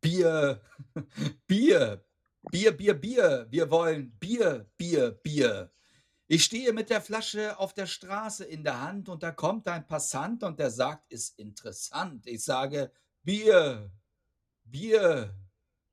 [0.00, 0.60] Bier,
[1.46, 2.04] Bier.
[2.50, 3.46] Bier, Bier, Bier.
[3.50, 5.70] Wir wollen Bier, Bier, Bier.
[6.26, 9.86] Ich stehe mit der Flasche auf der Straße in der Hand und da kommt ein
[9.86, 12.90] Passant und der sagt: „Ist interessant.“ Ich sage:
[13.22, 13.90] „Bier,
[14.64, 15.34] Bier,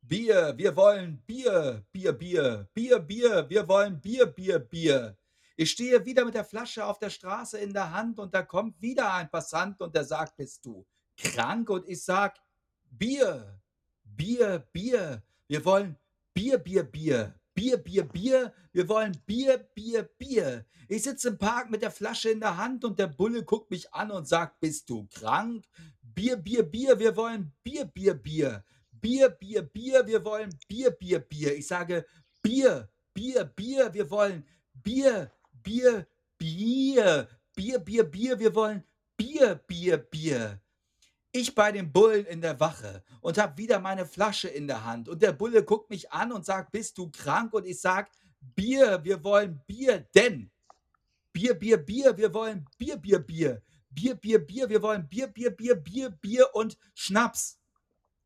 [0.02, 0.54] Bier.
[0.58, 2.68] Wir wollen Bier, Bier, Bier.
[2.74, 3.50] Bier, Bier.
[3.50, 5.18] Wir wollen Bier, Bier, Bier.“
[5.56, 8.82] Ich stehe wieder mit der Flasche auf der Straße in der Hand und da kommt
[8.82, 10.86] wieder ein Passant und der sagt: „Bist du
[11.16, 12.40] krank?“ Und ich sage:
[12.90, 13.62] „Bier,
[14.04, 15.24] Bier, Bier.
[15.48, 15.96] Wir wollen
[16.34, 17.36] Bier, Bier, Bier.
[17.54, 18.54] Bier, Bier, Bier.
[18.74, 22.84] Wir wollen Bier, Bier, Bier.“ Ich sitze im Park mit der Flasche in der Hand
[22.84, 25.64] und der Bulle guckt mich an und sagt: „Bist du krank?“
[26.02, 26.98] Bier, Bier, Bier.
[27.00, 28.64] Wir wollen Bier, Bier, Bier.
[29.02, 30.06] Bier, Bier, Bier.
[30.06, 31.56] Wir wollen Bier, Bier, Bier.
[31.58, 32.06] Ich sage:
[32.42, 33.94] „Bier, Bier, Bier.
[33.94, 35.32] Wir wollen Bier,
[35.64, 37.28] Bier, Bier.
[37.56, 38.40] Bier, Bier, Bier.
[38.40, 38.84] Wir wollen
[39.18, 40.62] Bier, Bier, Bier.“
[41.32, 45.08] Ich bei dem Bullen in der Wache und habe wieder meine Flasche in der Hand
[45.10, 48.10] und der Bulle guckt mich an und sagt: „Bist du krank?“ Und ich sage:
[48.56, 50.52] „Bier, wir wollen Bier, denn
[51.34, 52.18] Bier, Bier, Bier.
[52.18, 53.62] Wir wollen Bier, Bier, Bier.
[53.90, 54.70] Bier, Bier, Bier.
[54.70, 57.61] Wir wollen Bier, Bier, Bier, Bier, Bier und Schnaps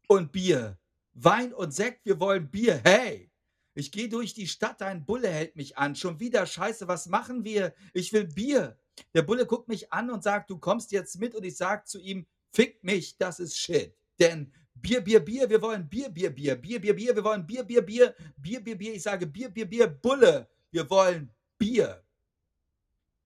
[0.08, 0.78] und Bier.
[1.14, 2.82] Wein und Sekt, wir wollen Bier.
[2.84, 3.32] Hey,
[3.74, 5.96] ich gehe durch die Stadt, ein Bulle hält mich an.
[5.96, 7.74] Schon wieder Scheiße, was machen wir?
[7.94, 8.78] Ich will Bier.
[9.14, 12.00] Der Bulle guckt mich an und sagt: „Du kommst jetzt mit.“ Und ich sage zu
[12.00, 13.96] ihm: „Fick mich, das ist Shit.
[14.20, 15.50] Denn Bier, Bier, Bier.
[15.50, 16.56] Wir wollen Bier, Bier, Bier.
[16.56, 17.16] Bier, Bier, Bier.
[17.16, 18.16] Wir wollen Bier, Bier, Bier.
[18.38, 19.88] Bier, Bier, Bier.“ Ich sage: „Bier, Bier, Bier.
[19.88, 22.02] Bulle, wir wollen Bier.“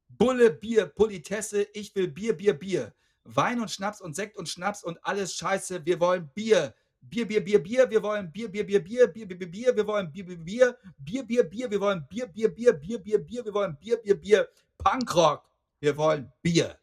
[0.10, 2.94] Bulle, Bier, Politesse, ich will Bier, Bier, Bier.
[3.24, 6.74] Wein und Schnaps und Sekt und Schnaps und alles Scheiße, wir wollen Bier.
[7.02, 9.88] Bier, Bier, Bier, Bier, wir wollen Bier, Bier, Bier, Bier, Bier, Bier, Bier, Bier, wir
[9.88, 13.46] wollen Bier, Bier, Bier, Bier, Bier, Bier, wir wollen Bier, Bier, Bier, Bier, Bier, Bier,
[13.46, 15.50] wir wollen Bier, Bier, Bier, Punkrock,
[15.80, 16.78] wir wollen Bier.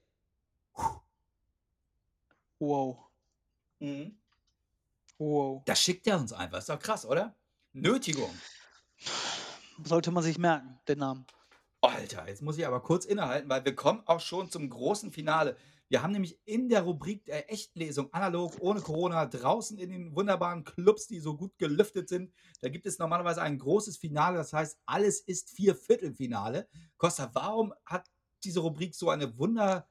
[2.59, 2.99] Wow.
[3.79, 4.17] Mhm.
[5.19, 5.63] Wow.
[5.67, 6.59] Das schickt er uns einfach.
[6.59, 7.35] Ist doch krass, oder?
[7.73, 8.31] Nötigung.
[9.85, 11.27] Sollte man sich merken, den Namen.
[11.83, 15.57] Alter, jetzt muss ich aber kurz innehalten, weil wir kommen auch schon zum großen Finale.
[15.89, 20.65] Wir haben nämlich in der Rubrik der Echtlesung analog ohne Corona draußen in den wunderbaren
[20.65, 22.33] Clubs, die so gut gelüftet sind.
[22.61, 26.69] Da gibt es normalerweise ein großes Finale, das heißt, alles ist Vierviertelfinale.
[26.97, 28.11] Costa, warum hat
[28.43, 29.89] diese Rubrik so eine wunder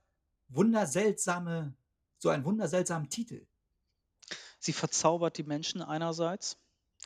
[0.48, 1.76] wunderseltsame
[2.18, 3.46] so einen wunderseltsamen Titel?
[4.60, 6.58] Sie verzaubert die Menschen einerseits.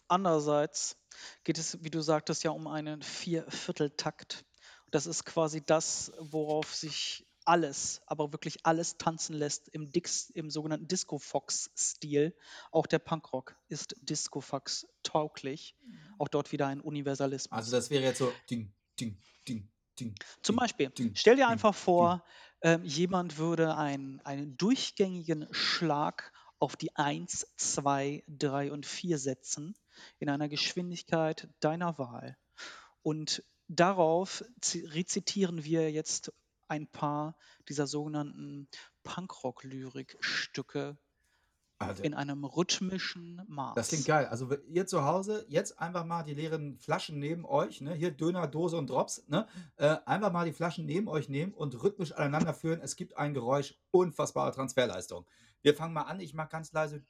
[0.08, 0.98] Andererseits
[1.44, 4.46] geht es, wie du sagtest, ja um einen Viervierteltakt.
[4.92, 10.50] Das ist quasi das, worauf sich alles, aber wirklich alles tanzen lässt im, Dix, im
[10.50, 12.36] sogenannten Disco-Fox-Stil.
[12.72, 15.76] Auch der Punkrock ist Disco-Fox tauglich.
[16.18, 17.52] Auch dort wieder ein Universalismus.
[17.58, 19.68] Also das wäre jetzt so ding, ding, ding,
[20.00, 20.16] ding.
[20.42, 22.24] Zum ding, Beispiel, ding, stell dir ding, einfach vor,
[22.62, 29.76] ähm, jemand würde ein, einen durchgängigen Schlag auf die 1, 2, 3 und 4 setzen
[30.20, 32.38] in einer Geschwindigkeit deiner Wahl.
[33.02, 36.34] Und darauf zi- rezitieren wir jetzt
[36.70, 37.36] ein paar
[37.68, 38.68] dieser sogenannten
[39.04, 40.98] Punkrock-Lyrik-Stücke
[41.80, 43.38] Also in einem rhythmischen
[43.76, 44.06] Das klingt Maß.
[44.06, 44.26] geil.
[44.28, 47.94] Also, ihr zu Hause jetzt einfach mal die leeren Flaschen neben euch, ne?
[47.94, 49.48] Hier Döner, Dose und Drops, ne?
[49.78, 52.82] Äh, einfach mal die Flaschen neben euch nehmen und rhythmisch aneinander führen.
[52.82, 55.26] Es gibt ein Geräusch, unfassbare Transferleistung.
[55.62, 56.20] Wir fangen mal an.
[56.20, 57.04] Ich mache ganz leise.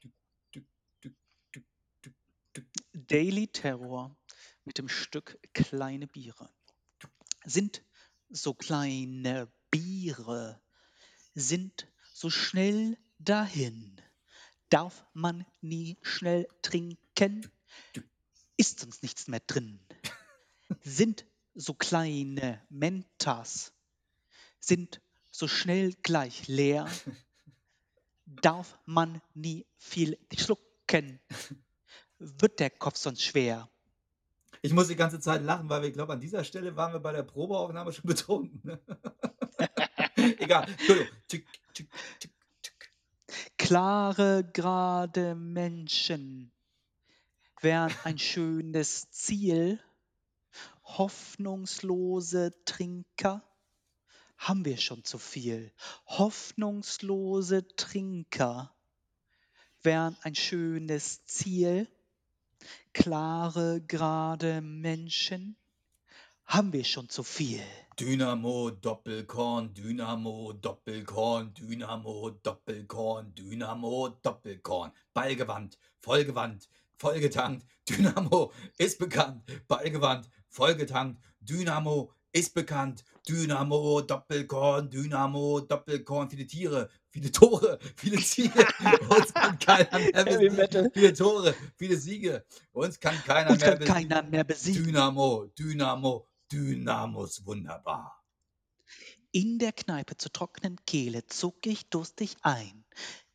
[2.93, 4.15] Daily Terror
[4.65, 6.49] mit dem Stück Kleine Biere.
[7.45, 7.83] Sind
[8.29, 10.61] so kleine Biere,
[11.35, 14.01] sind so schnell dahin.
[14.69, 17.49] Darf man nie schnell trinken,
[18.57, 19.79] ist sonst nichts mehr drin.
[20.83, 21.25] Sind
[21.55, 23.73] so kleine Mentas,
[24.59, 25.01] sind
[25.31, 26.89] so schnell gleich leer.
[28.25, 31.19] Darf man nie viel schlucken,
[32.19, 33.69] wird der Kopf sonst schwer.
[34.61, 36.99] Ich muss die ganze Zeit lachen, weil wir ich glaube, an dieser Stelle waren wir
[36.99, 38.79] bei der Probeaufnahme schon betrunken, ne?
[40.39, 40.65] Egal.
[40.87, 41.89] Tück, tück, tück.
[43.57, 46.51] Klare, gerade Menschen
[47.61, 49.79] wären ein schönes Ziel.
[50.83, 53.43] Hoffnungslose Trinker
[54.37, 55.71] haben wir schon zu viel.
[56.07, 58.73] Hoffnungslose Trinker
[59.83, 61.87] wären ein schönes Ziel.
[62.93, 65.55] Klare, gerade Menschen
[66.45, 67.61] haben wir schon zu viel.
[67.99, 74.91] Dynamo, Doppelkorn, Dynamo, Doppelkorn, Dynamo, Doppelkorn, Dynamo, Doppelkorn.
[75.13, 77.65] Ballgewandt, vollgewandt, vollgetankt.
[77.87, 79.43] Dynamo ist bekannt.
[79.67, 81.21] Ballgewandt, vollgetankt.
[81.41, 83.03] Dynamo ist bekannt.
[83.27, 86.29] Dynamo, Doppelkorn, Dynamo, Doppelkorn.
[86.29, 88.65] Viele Tiere, viele Tore, viele Ziele.
[89.09, 90.91] Uns kann keiner mehr besiegen.
[90.93, 92.45] Viele Tore, viele Siege.
[92.71, 94.09] Uns kann keiner Uns mehr kann besiegen.
[94.09, 94.85] keiner mehr besiegen.
[94.85, 98.15] Dynamo, Dynamo, Dynamos wunderbar.
[99.31, 102.78] In der Kneipe zur trockenen Kehle zog ich durstig ein.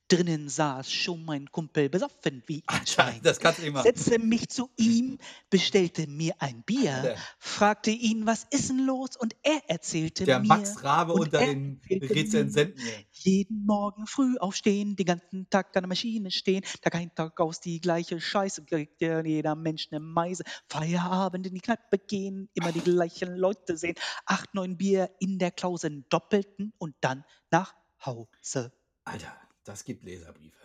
[0.09, 3.21] Drinnen saß schon mein Kumpel besoffen wie ein Alter, Schwein.
[3.23, 3.85] das kannst du machen.
[3.85, 9.17] Setzte mich zu ihm, bestellte mir ein Bier, fragte ihn, was ist denn los?
[9.17, 12.83] Und er erzählte Der mir, Max Rabe unter er den Rezensenten.
[13.13, 17.61] jeden Morgen früh aufstehen, den ganzen Tag an der Maschine stehen, Tag ein, Tag aus
[17.61, 20.45] die gleiche Scheiße, kriegt jeder Mensch eine Meise.
[20.69, 23.95] Feierabend in die Kneipe gehen, immer die gleichen Leute sehen,
[24.27, 27.75] acht, neun Bier in der Klause, einen doppelten und dann nach
[28.05, 28.73] Hause.
[29.05, 29.33] Alter,
[29.65, 30.65] das gibt Leserbriefe.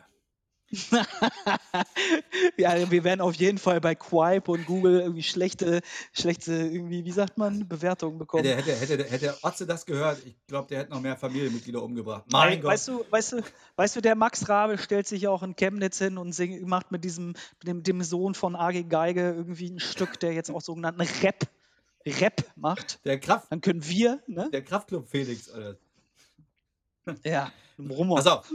[2.58, 5.82] ja, wir werden auf jeden Fall bei Quipe und Google irgendwie schlechte,
[6.14, 8.45] schlechte irgendwie, wie sagt man, Bewertungen bekommen.
[8.45, 12.26] Hätte, hätte, hätte, hätte Otze das gehört, ich glaube, der hätte noch mehr Familienmitglieder umgebracht.
[12.32, 12.72] Mein Gott.
[12.72, 13.41] weißt du, weißt du,
[13.78, 17.04] weißt du, der Max Rabe stellt sich auch in Chemnitz hin und sing, macht mit
[17.04, 17.34] diesem,
[17.64, 21.47] dem, dem Sohn von AG Geige irgendwie ein Stück, der jetzt auch sogenannten Rap,
[22.06, 23.04] Rap macht.
[23.06, 24.50] Der, Kraft, Dann können wir, ne?
[24.52, 25.50] der Kraftclub Felix.
[25.50, 25.80] Alter.
[27.24, 28.18] Ja, im Rummer.
[28.18, 28.52] Pass auf.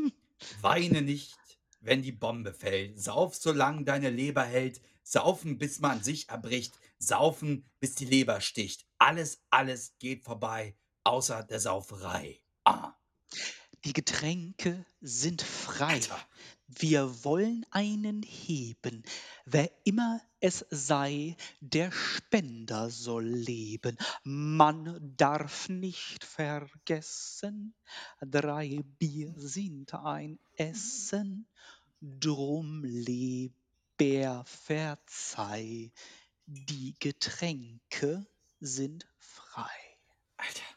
[0.61, 1.37] Weine nicht,
[1.81, 3.01] wenn die Bombe fällt.
[3.01, 4.81] Sauf, solange deine Leber hält.
[5.03, 6.75] Saufen, bis man sich erbricht.
[6.99, 8.87] Saufen, bis die Leber sticht.
[8.99, 12.41] Alles, alles geht vorbei, außer der Sauferei.
[12.65, 12.95] Ah,
[13.85, 15.95] Die Getränke sind frei.
[15.95, 16.19] Alter.
[16.67, 19.05] Wir wollen einen heben.
[19.45, 23.99] Wer immer es sei, der Spender soll leben.
[24.23, 27.75] Man darf nicht vergessen,
[28.23, 31.47] drei Bier sind ein Essen.
[32.01, 35.93] Drum lieber verzeih,
[36.47, 38.27] die Getränke
[38.61, 39.99] sind frei.
[40.39, 40.74] Alter.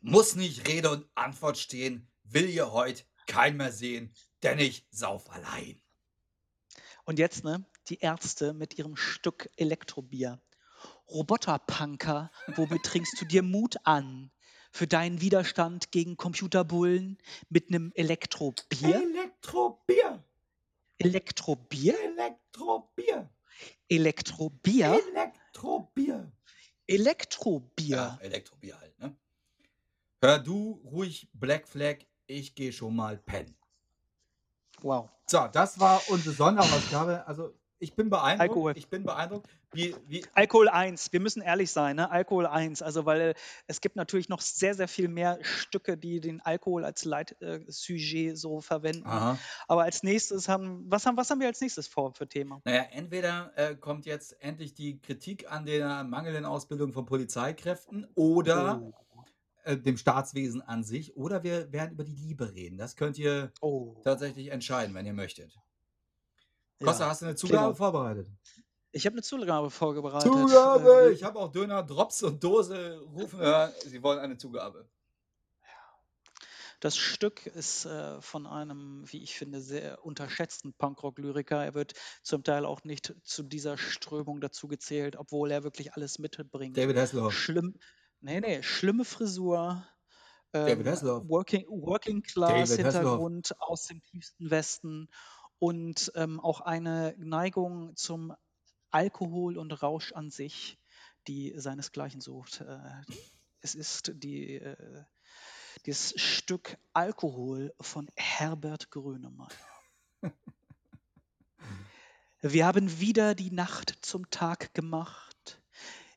[0.00, 5.30] Muss nicht Rede und Antwort stehen, will hier heute kein mehr sehen, denn ich sauf
[5.30, 5.80] allein.
[7.04, 10.40] Und jetzt, ne, die Ärzte mit ihrem Stück Elektrobier.
[11.08, 14.30] Roboterpunker, womit trinkst du dir Mut an?
[14.72, 19.02] Für deinen Widerstand gegen Computerbullen mit einem Elektrobier?
[19.02, 20.24] Elektrobier,
[20.98, 22.04] Elektrobier?
[22.08, 23.28] Elektrobier,
[23.88, 25.00] Elektrobier?
[25.06, 26.32] Elektrobier.
[26.86, 27.96] Elektrobier.
[27.96, 29.16] Ja, Elektrobier halt, ne?
[30.22, 31.96] Hör du ruhig Black Flag,
[32.26, 33.56] ich gehe schon mal pennen.
[34.82, 35.08] Wow.
[35.26, 37.26] So, das war unsere Sonderausgabe.
[37.26, 38.50] Also, ich bin beeindruckt.
[38.50, 38.72] Alkohol.
[38.76, 42.10] Ich bin beeindruckt, wie, wie Alkohol 1, wir müssen ehrlich sein, ne?
[42.10, 43.34] Alkohol 1, also weil äh,
[43.66, 48.60] es gibt natürlich noch sehr, sehr viel mehr Stücke, die den Alkohol als Leitsujet so
[48.60, 49.06] verwenden.
[49.06, 49.38] Aha.
[49.68, 52.60] Aber als nächstes haben, was haben, was haben wir als nächstes vor für Thema?
[52.64, 58.82] Naja, entweder äh, kommt jetzt endlich die Kritik an der mangelnden Ausbildung von Polizeikräften oder
[58.82, 58.92] Oh.
[59.64, 62.78] Äh, dem Staatswesen an sich, oder wir werden über die Liebe reden.
[62.78, 64.00] Das könnt ihr Oh.
[64.04, 65.52] tatsächlich entscheiden, wenn ihr möchtet.
[66.82, 67.10] Costa, Ja.
[67.10, 67.74] hast du eine Zugabe Klingel.
[67.76, 68.28] vorbereitet?
[68.92, 70.32] Ich habe eine Zugabe vorbereitet.
[70.32, 71.08] Zugabe!
[71.08, 73.72] Äh, Ich habe auch Döner, Drops und Dose rufen hören.
[73.84, 74.88] Sie wollen eine Zugabe.
[76.80, 81.62] Das Stück ist äh, von einem, wie ich finde, sehr unterschätzten Punkrock-Lyriker.
[81.62, 81.92] Er wird
[82.22, 86.78] zum Teil auch nicht zu dieser Strömung dazu gezählt, obwohl er wirklich alles mitbringt.
[86.78, 87.34] David Hasselhoff.
[87.34, 87.74] Schlimm,
[88.20, 89.84] nee, nee, schlimme Frisur,
[90.52, 91.28] David ähm, Hasselhoff.
[91.28, 93.10] Working, Working Class David Hasselhoff.
[93.10, 95.08] Hintergrund aus dem tiefsten Westen
[95.58, 98.34] und ähm, auch eine Neigung zum
[98.90, 100.78] Alkohol und Rausch an sich,
[101.28, 102.62] die seinesgleichen sucht.
[102.62, 102.78] Äh,
[103.60, 105.04] es ist die, äh,
[105.86, 109.48] das Stück Alkohol von Herbert Grönemeyer.
[112.42, 115.29] Wir haben wieder die Nacht zum Tag gemacht.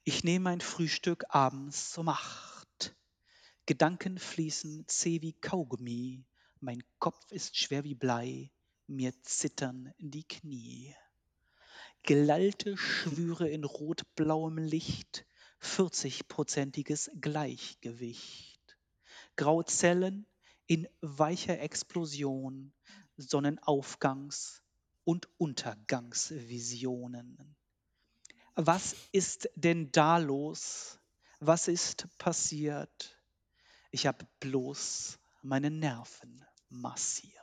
[0.06, 2.94] Ich nehme mein Frühstück abends um acht.
[3.66, 6.26] Gedanken fließen zäh wie Kaugummi.
[6.60, 8.52] Mein Kopf ist schwer wie Blei.
[8.86, 10.94] Mir zittern die Knie.
[12.04, 15.26] Gelallte Schwüre in rot-blauem Licht.
[15.62, 18.76] 40-prozentiges Gleichgewicht.
[19.38, 20.26] Graue Zellen
[20.68, 22.74] in weicher Explosion.
[23.18, 24.60] Sonnenaufgangs-
[25.06, 27.56] und Untergangsvisionen.
[28.56, 31.00] Was ist denn da los?
[31.40, 33.18] Was ist passiert?
[33.90, 37.34] Ich habe bloß meine Nerven massiert.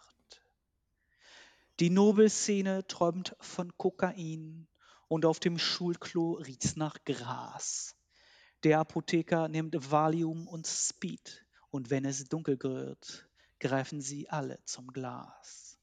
[1.80, 4.68] Die Nobelszene träumt von Kokain
[5.08, 7.96] und auf dem Schulklo riecht's nach Gras.
[8.62, 14.86] Der Apotheker nimmt Valium und Speed und wenn es dunkel wird, greifen sie alle zum
[14.92, 15.76] Glas.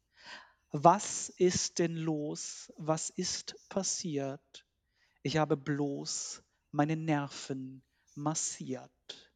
[0.71, 2.71] Was ist denn los?
[2.77, 4.66] Was ist passiert?
[5.27, 7.83] Ich habe bloß meine Nerven
[8.15, 9.33] massiert.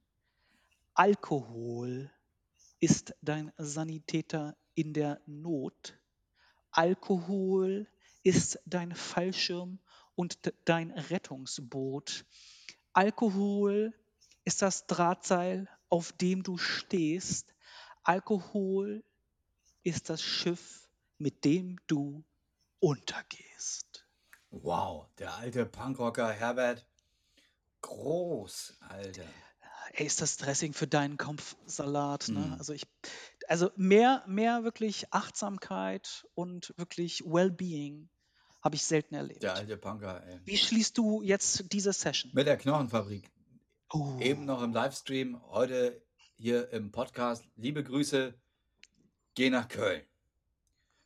[0.93, 2.09] Alkohol
[2.79, 5.99] ist dein Sanitäter in der Not.
[6.71, 7.87] Alkohol
[8.23, 9.79] ist dein Fallschirm
[10.15, 12.23] und dein Rettungsboot.
[12.93, 13.93] Alkohol
[14.45, 17.53] ist das Drahtseil, auf dem du stehst.
[18.03, 19.03] Alkohol
[19.83, 20.87] ist das Schiff,
[21.17, 22.23] mit dem du
[22.79, 23.90] untergehst.
[24.51, 26.85] Wow, der alte Punkrocker Herbert.
[27.81, 29.23] Groß, Alter.
[29.93, 32.39] Ey, ist das Dressing für deinen Kopfsalat, ne?
[32.39, 32.53] Mhm.
[32.53, 32.85] Also ich,
[33.47, 38.09] also mehr, mehr wirklich Achtsamkeit und wirklich Wellbeing
[38.61, 39.41] habe ich selten erlebt.
[39.41, 40.39] Der alte Punker, ey.
[40.45, 42.31] Wie schließt du jetzt diese Session?
[42.33, 43.29] Mit der Knochenfabrik.
[43.89, 46.01] Oh, Eben noch im Livestream, heute
[46.37, 47.43] hier im Podcast.
[47.55, 48.33] Liebe Grüße,
[49.33, 50.03] geh nach Köln.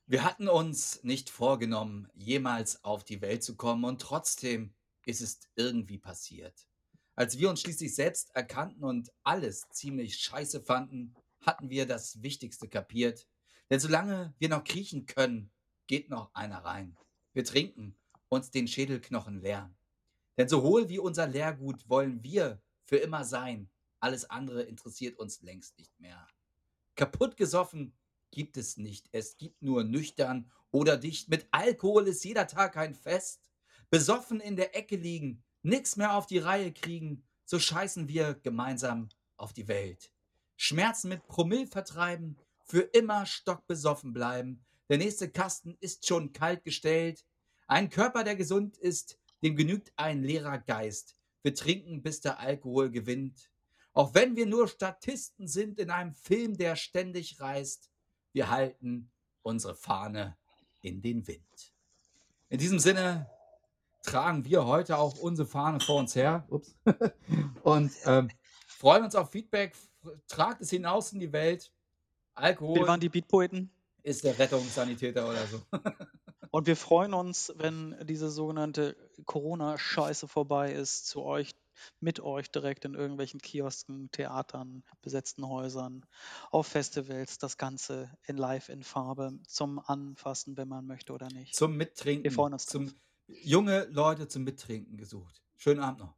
[0.07, 5.39] Wir hatten uns nicht vorgenommen, jemals auf die Welt zu kommen und trotzdem ist es
[5.55, 6.67] irgendwie passiert.
[7.15, 12.67] Als wir uns schließlich selbst erkannten und alles ziemlich scheiße fanden, hatten wir das Wichtigste
[12.67, 13.27] kapiert.
[13.71, 15.49] Denn solange wir noch kriechen können,
[15.87, 16.95] geht noch einer rein.
[17.33, 17.95] Wir trinken
[18.29, 19.73] uns den Schädelknochen leer.
[20.37, 23.71] Denn so hohl wie unser Leergut wollen wir für immer sein.
[23.99, 26.27] Alles andere interessiert uns längst nicht mehr.
[26.95, 27.93] Kaputt gesoffen
[28.35, 29.07] gibt es nicht.
[29.13, 31.29] Es gibt nur nüchtern oder dicht.
[31.29, 33.49] Mit Alkohol ist jeder Tag ein Fest.
[33.89, 39.09] Besoffen in der Ecke liegen, nix mehr auf die Reihe kriegen, so scheißen wir gemeinsam
[39.37, 40.11] auf die Welt.
[40.57, 44.65] Schmerzen mit Promille vertreiben, für immer stockbesoffen bleiben.
[44.89, 47.25] Der nächste Kasten ist schon kalt gestellt.
[47.67, 51.15] Ein Körper, der gesund ist, dem genügt ein leerer Geist.
[51.41, 53.49] Wir trinken, bis der Alkohol gewinnt.
[53.93, 57.89] Auch wenn wir nur Statisten sind in einem Film, der ständig reißt,
[58.35, 59.09] wir halten
[59.43, 60.37] unsere Fahne
[60.81, 61.73] in den Wind.
[62.49, 63.29] In diesem Sinne
[64.03, 66.45] tragen wir heute auch unsere Fahne vor uns her.
[66.49, 66.75] Ups.
[67.63, 68.29] Und ähm,
[68.67, 69.73] freuen uns auf Feedback.
[70.27, 71.71] Tragt es hinaus in die Welt.
[72.35, 73.71] wir Alkohol waren die Beatpoeten
[74.03, 75.61] ist der Rettungssanitäter oder so.
[76.51, 81.55] und wir freuen uns, wenn diese sogenannte Corona-Scheiße vorbei ist, zu euch,
[81.99, 86.05] mit euch direkt in irgendwelchen Kiosken, Theatern, besetzten Häusern,
[86.51, 91.55] auf Festivals, das Ganze in live in Farbe zum Anfassen, wenn man möchte oder nicht.
[91.55, 92.31] Zum Wir Mittrinken.
[92.31, 92.87] freuen uns drauf.
[92.87, 92.93] Zum
[93.27, 95.41] junge Leute zum Mittrinken gesucht.
[95.57, 96.15] Schönen Abend noch.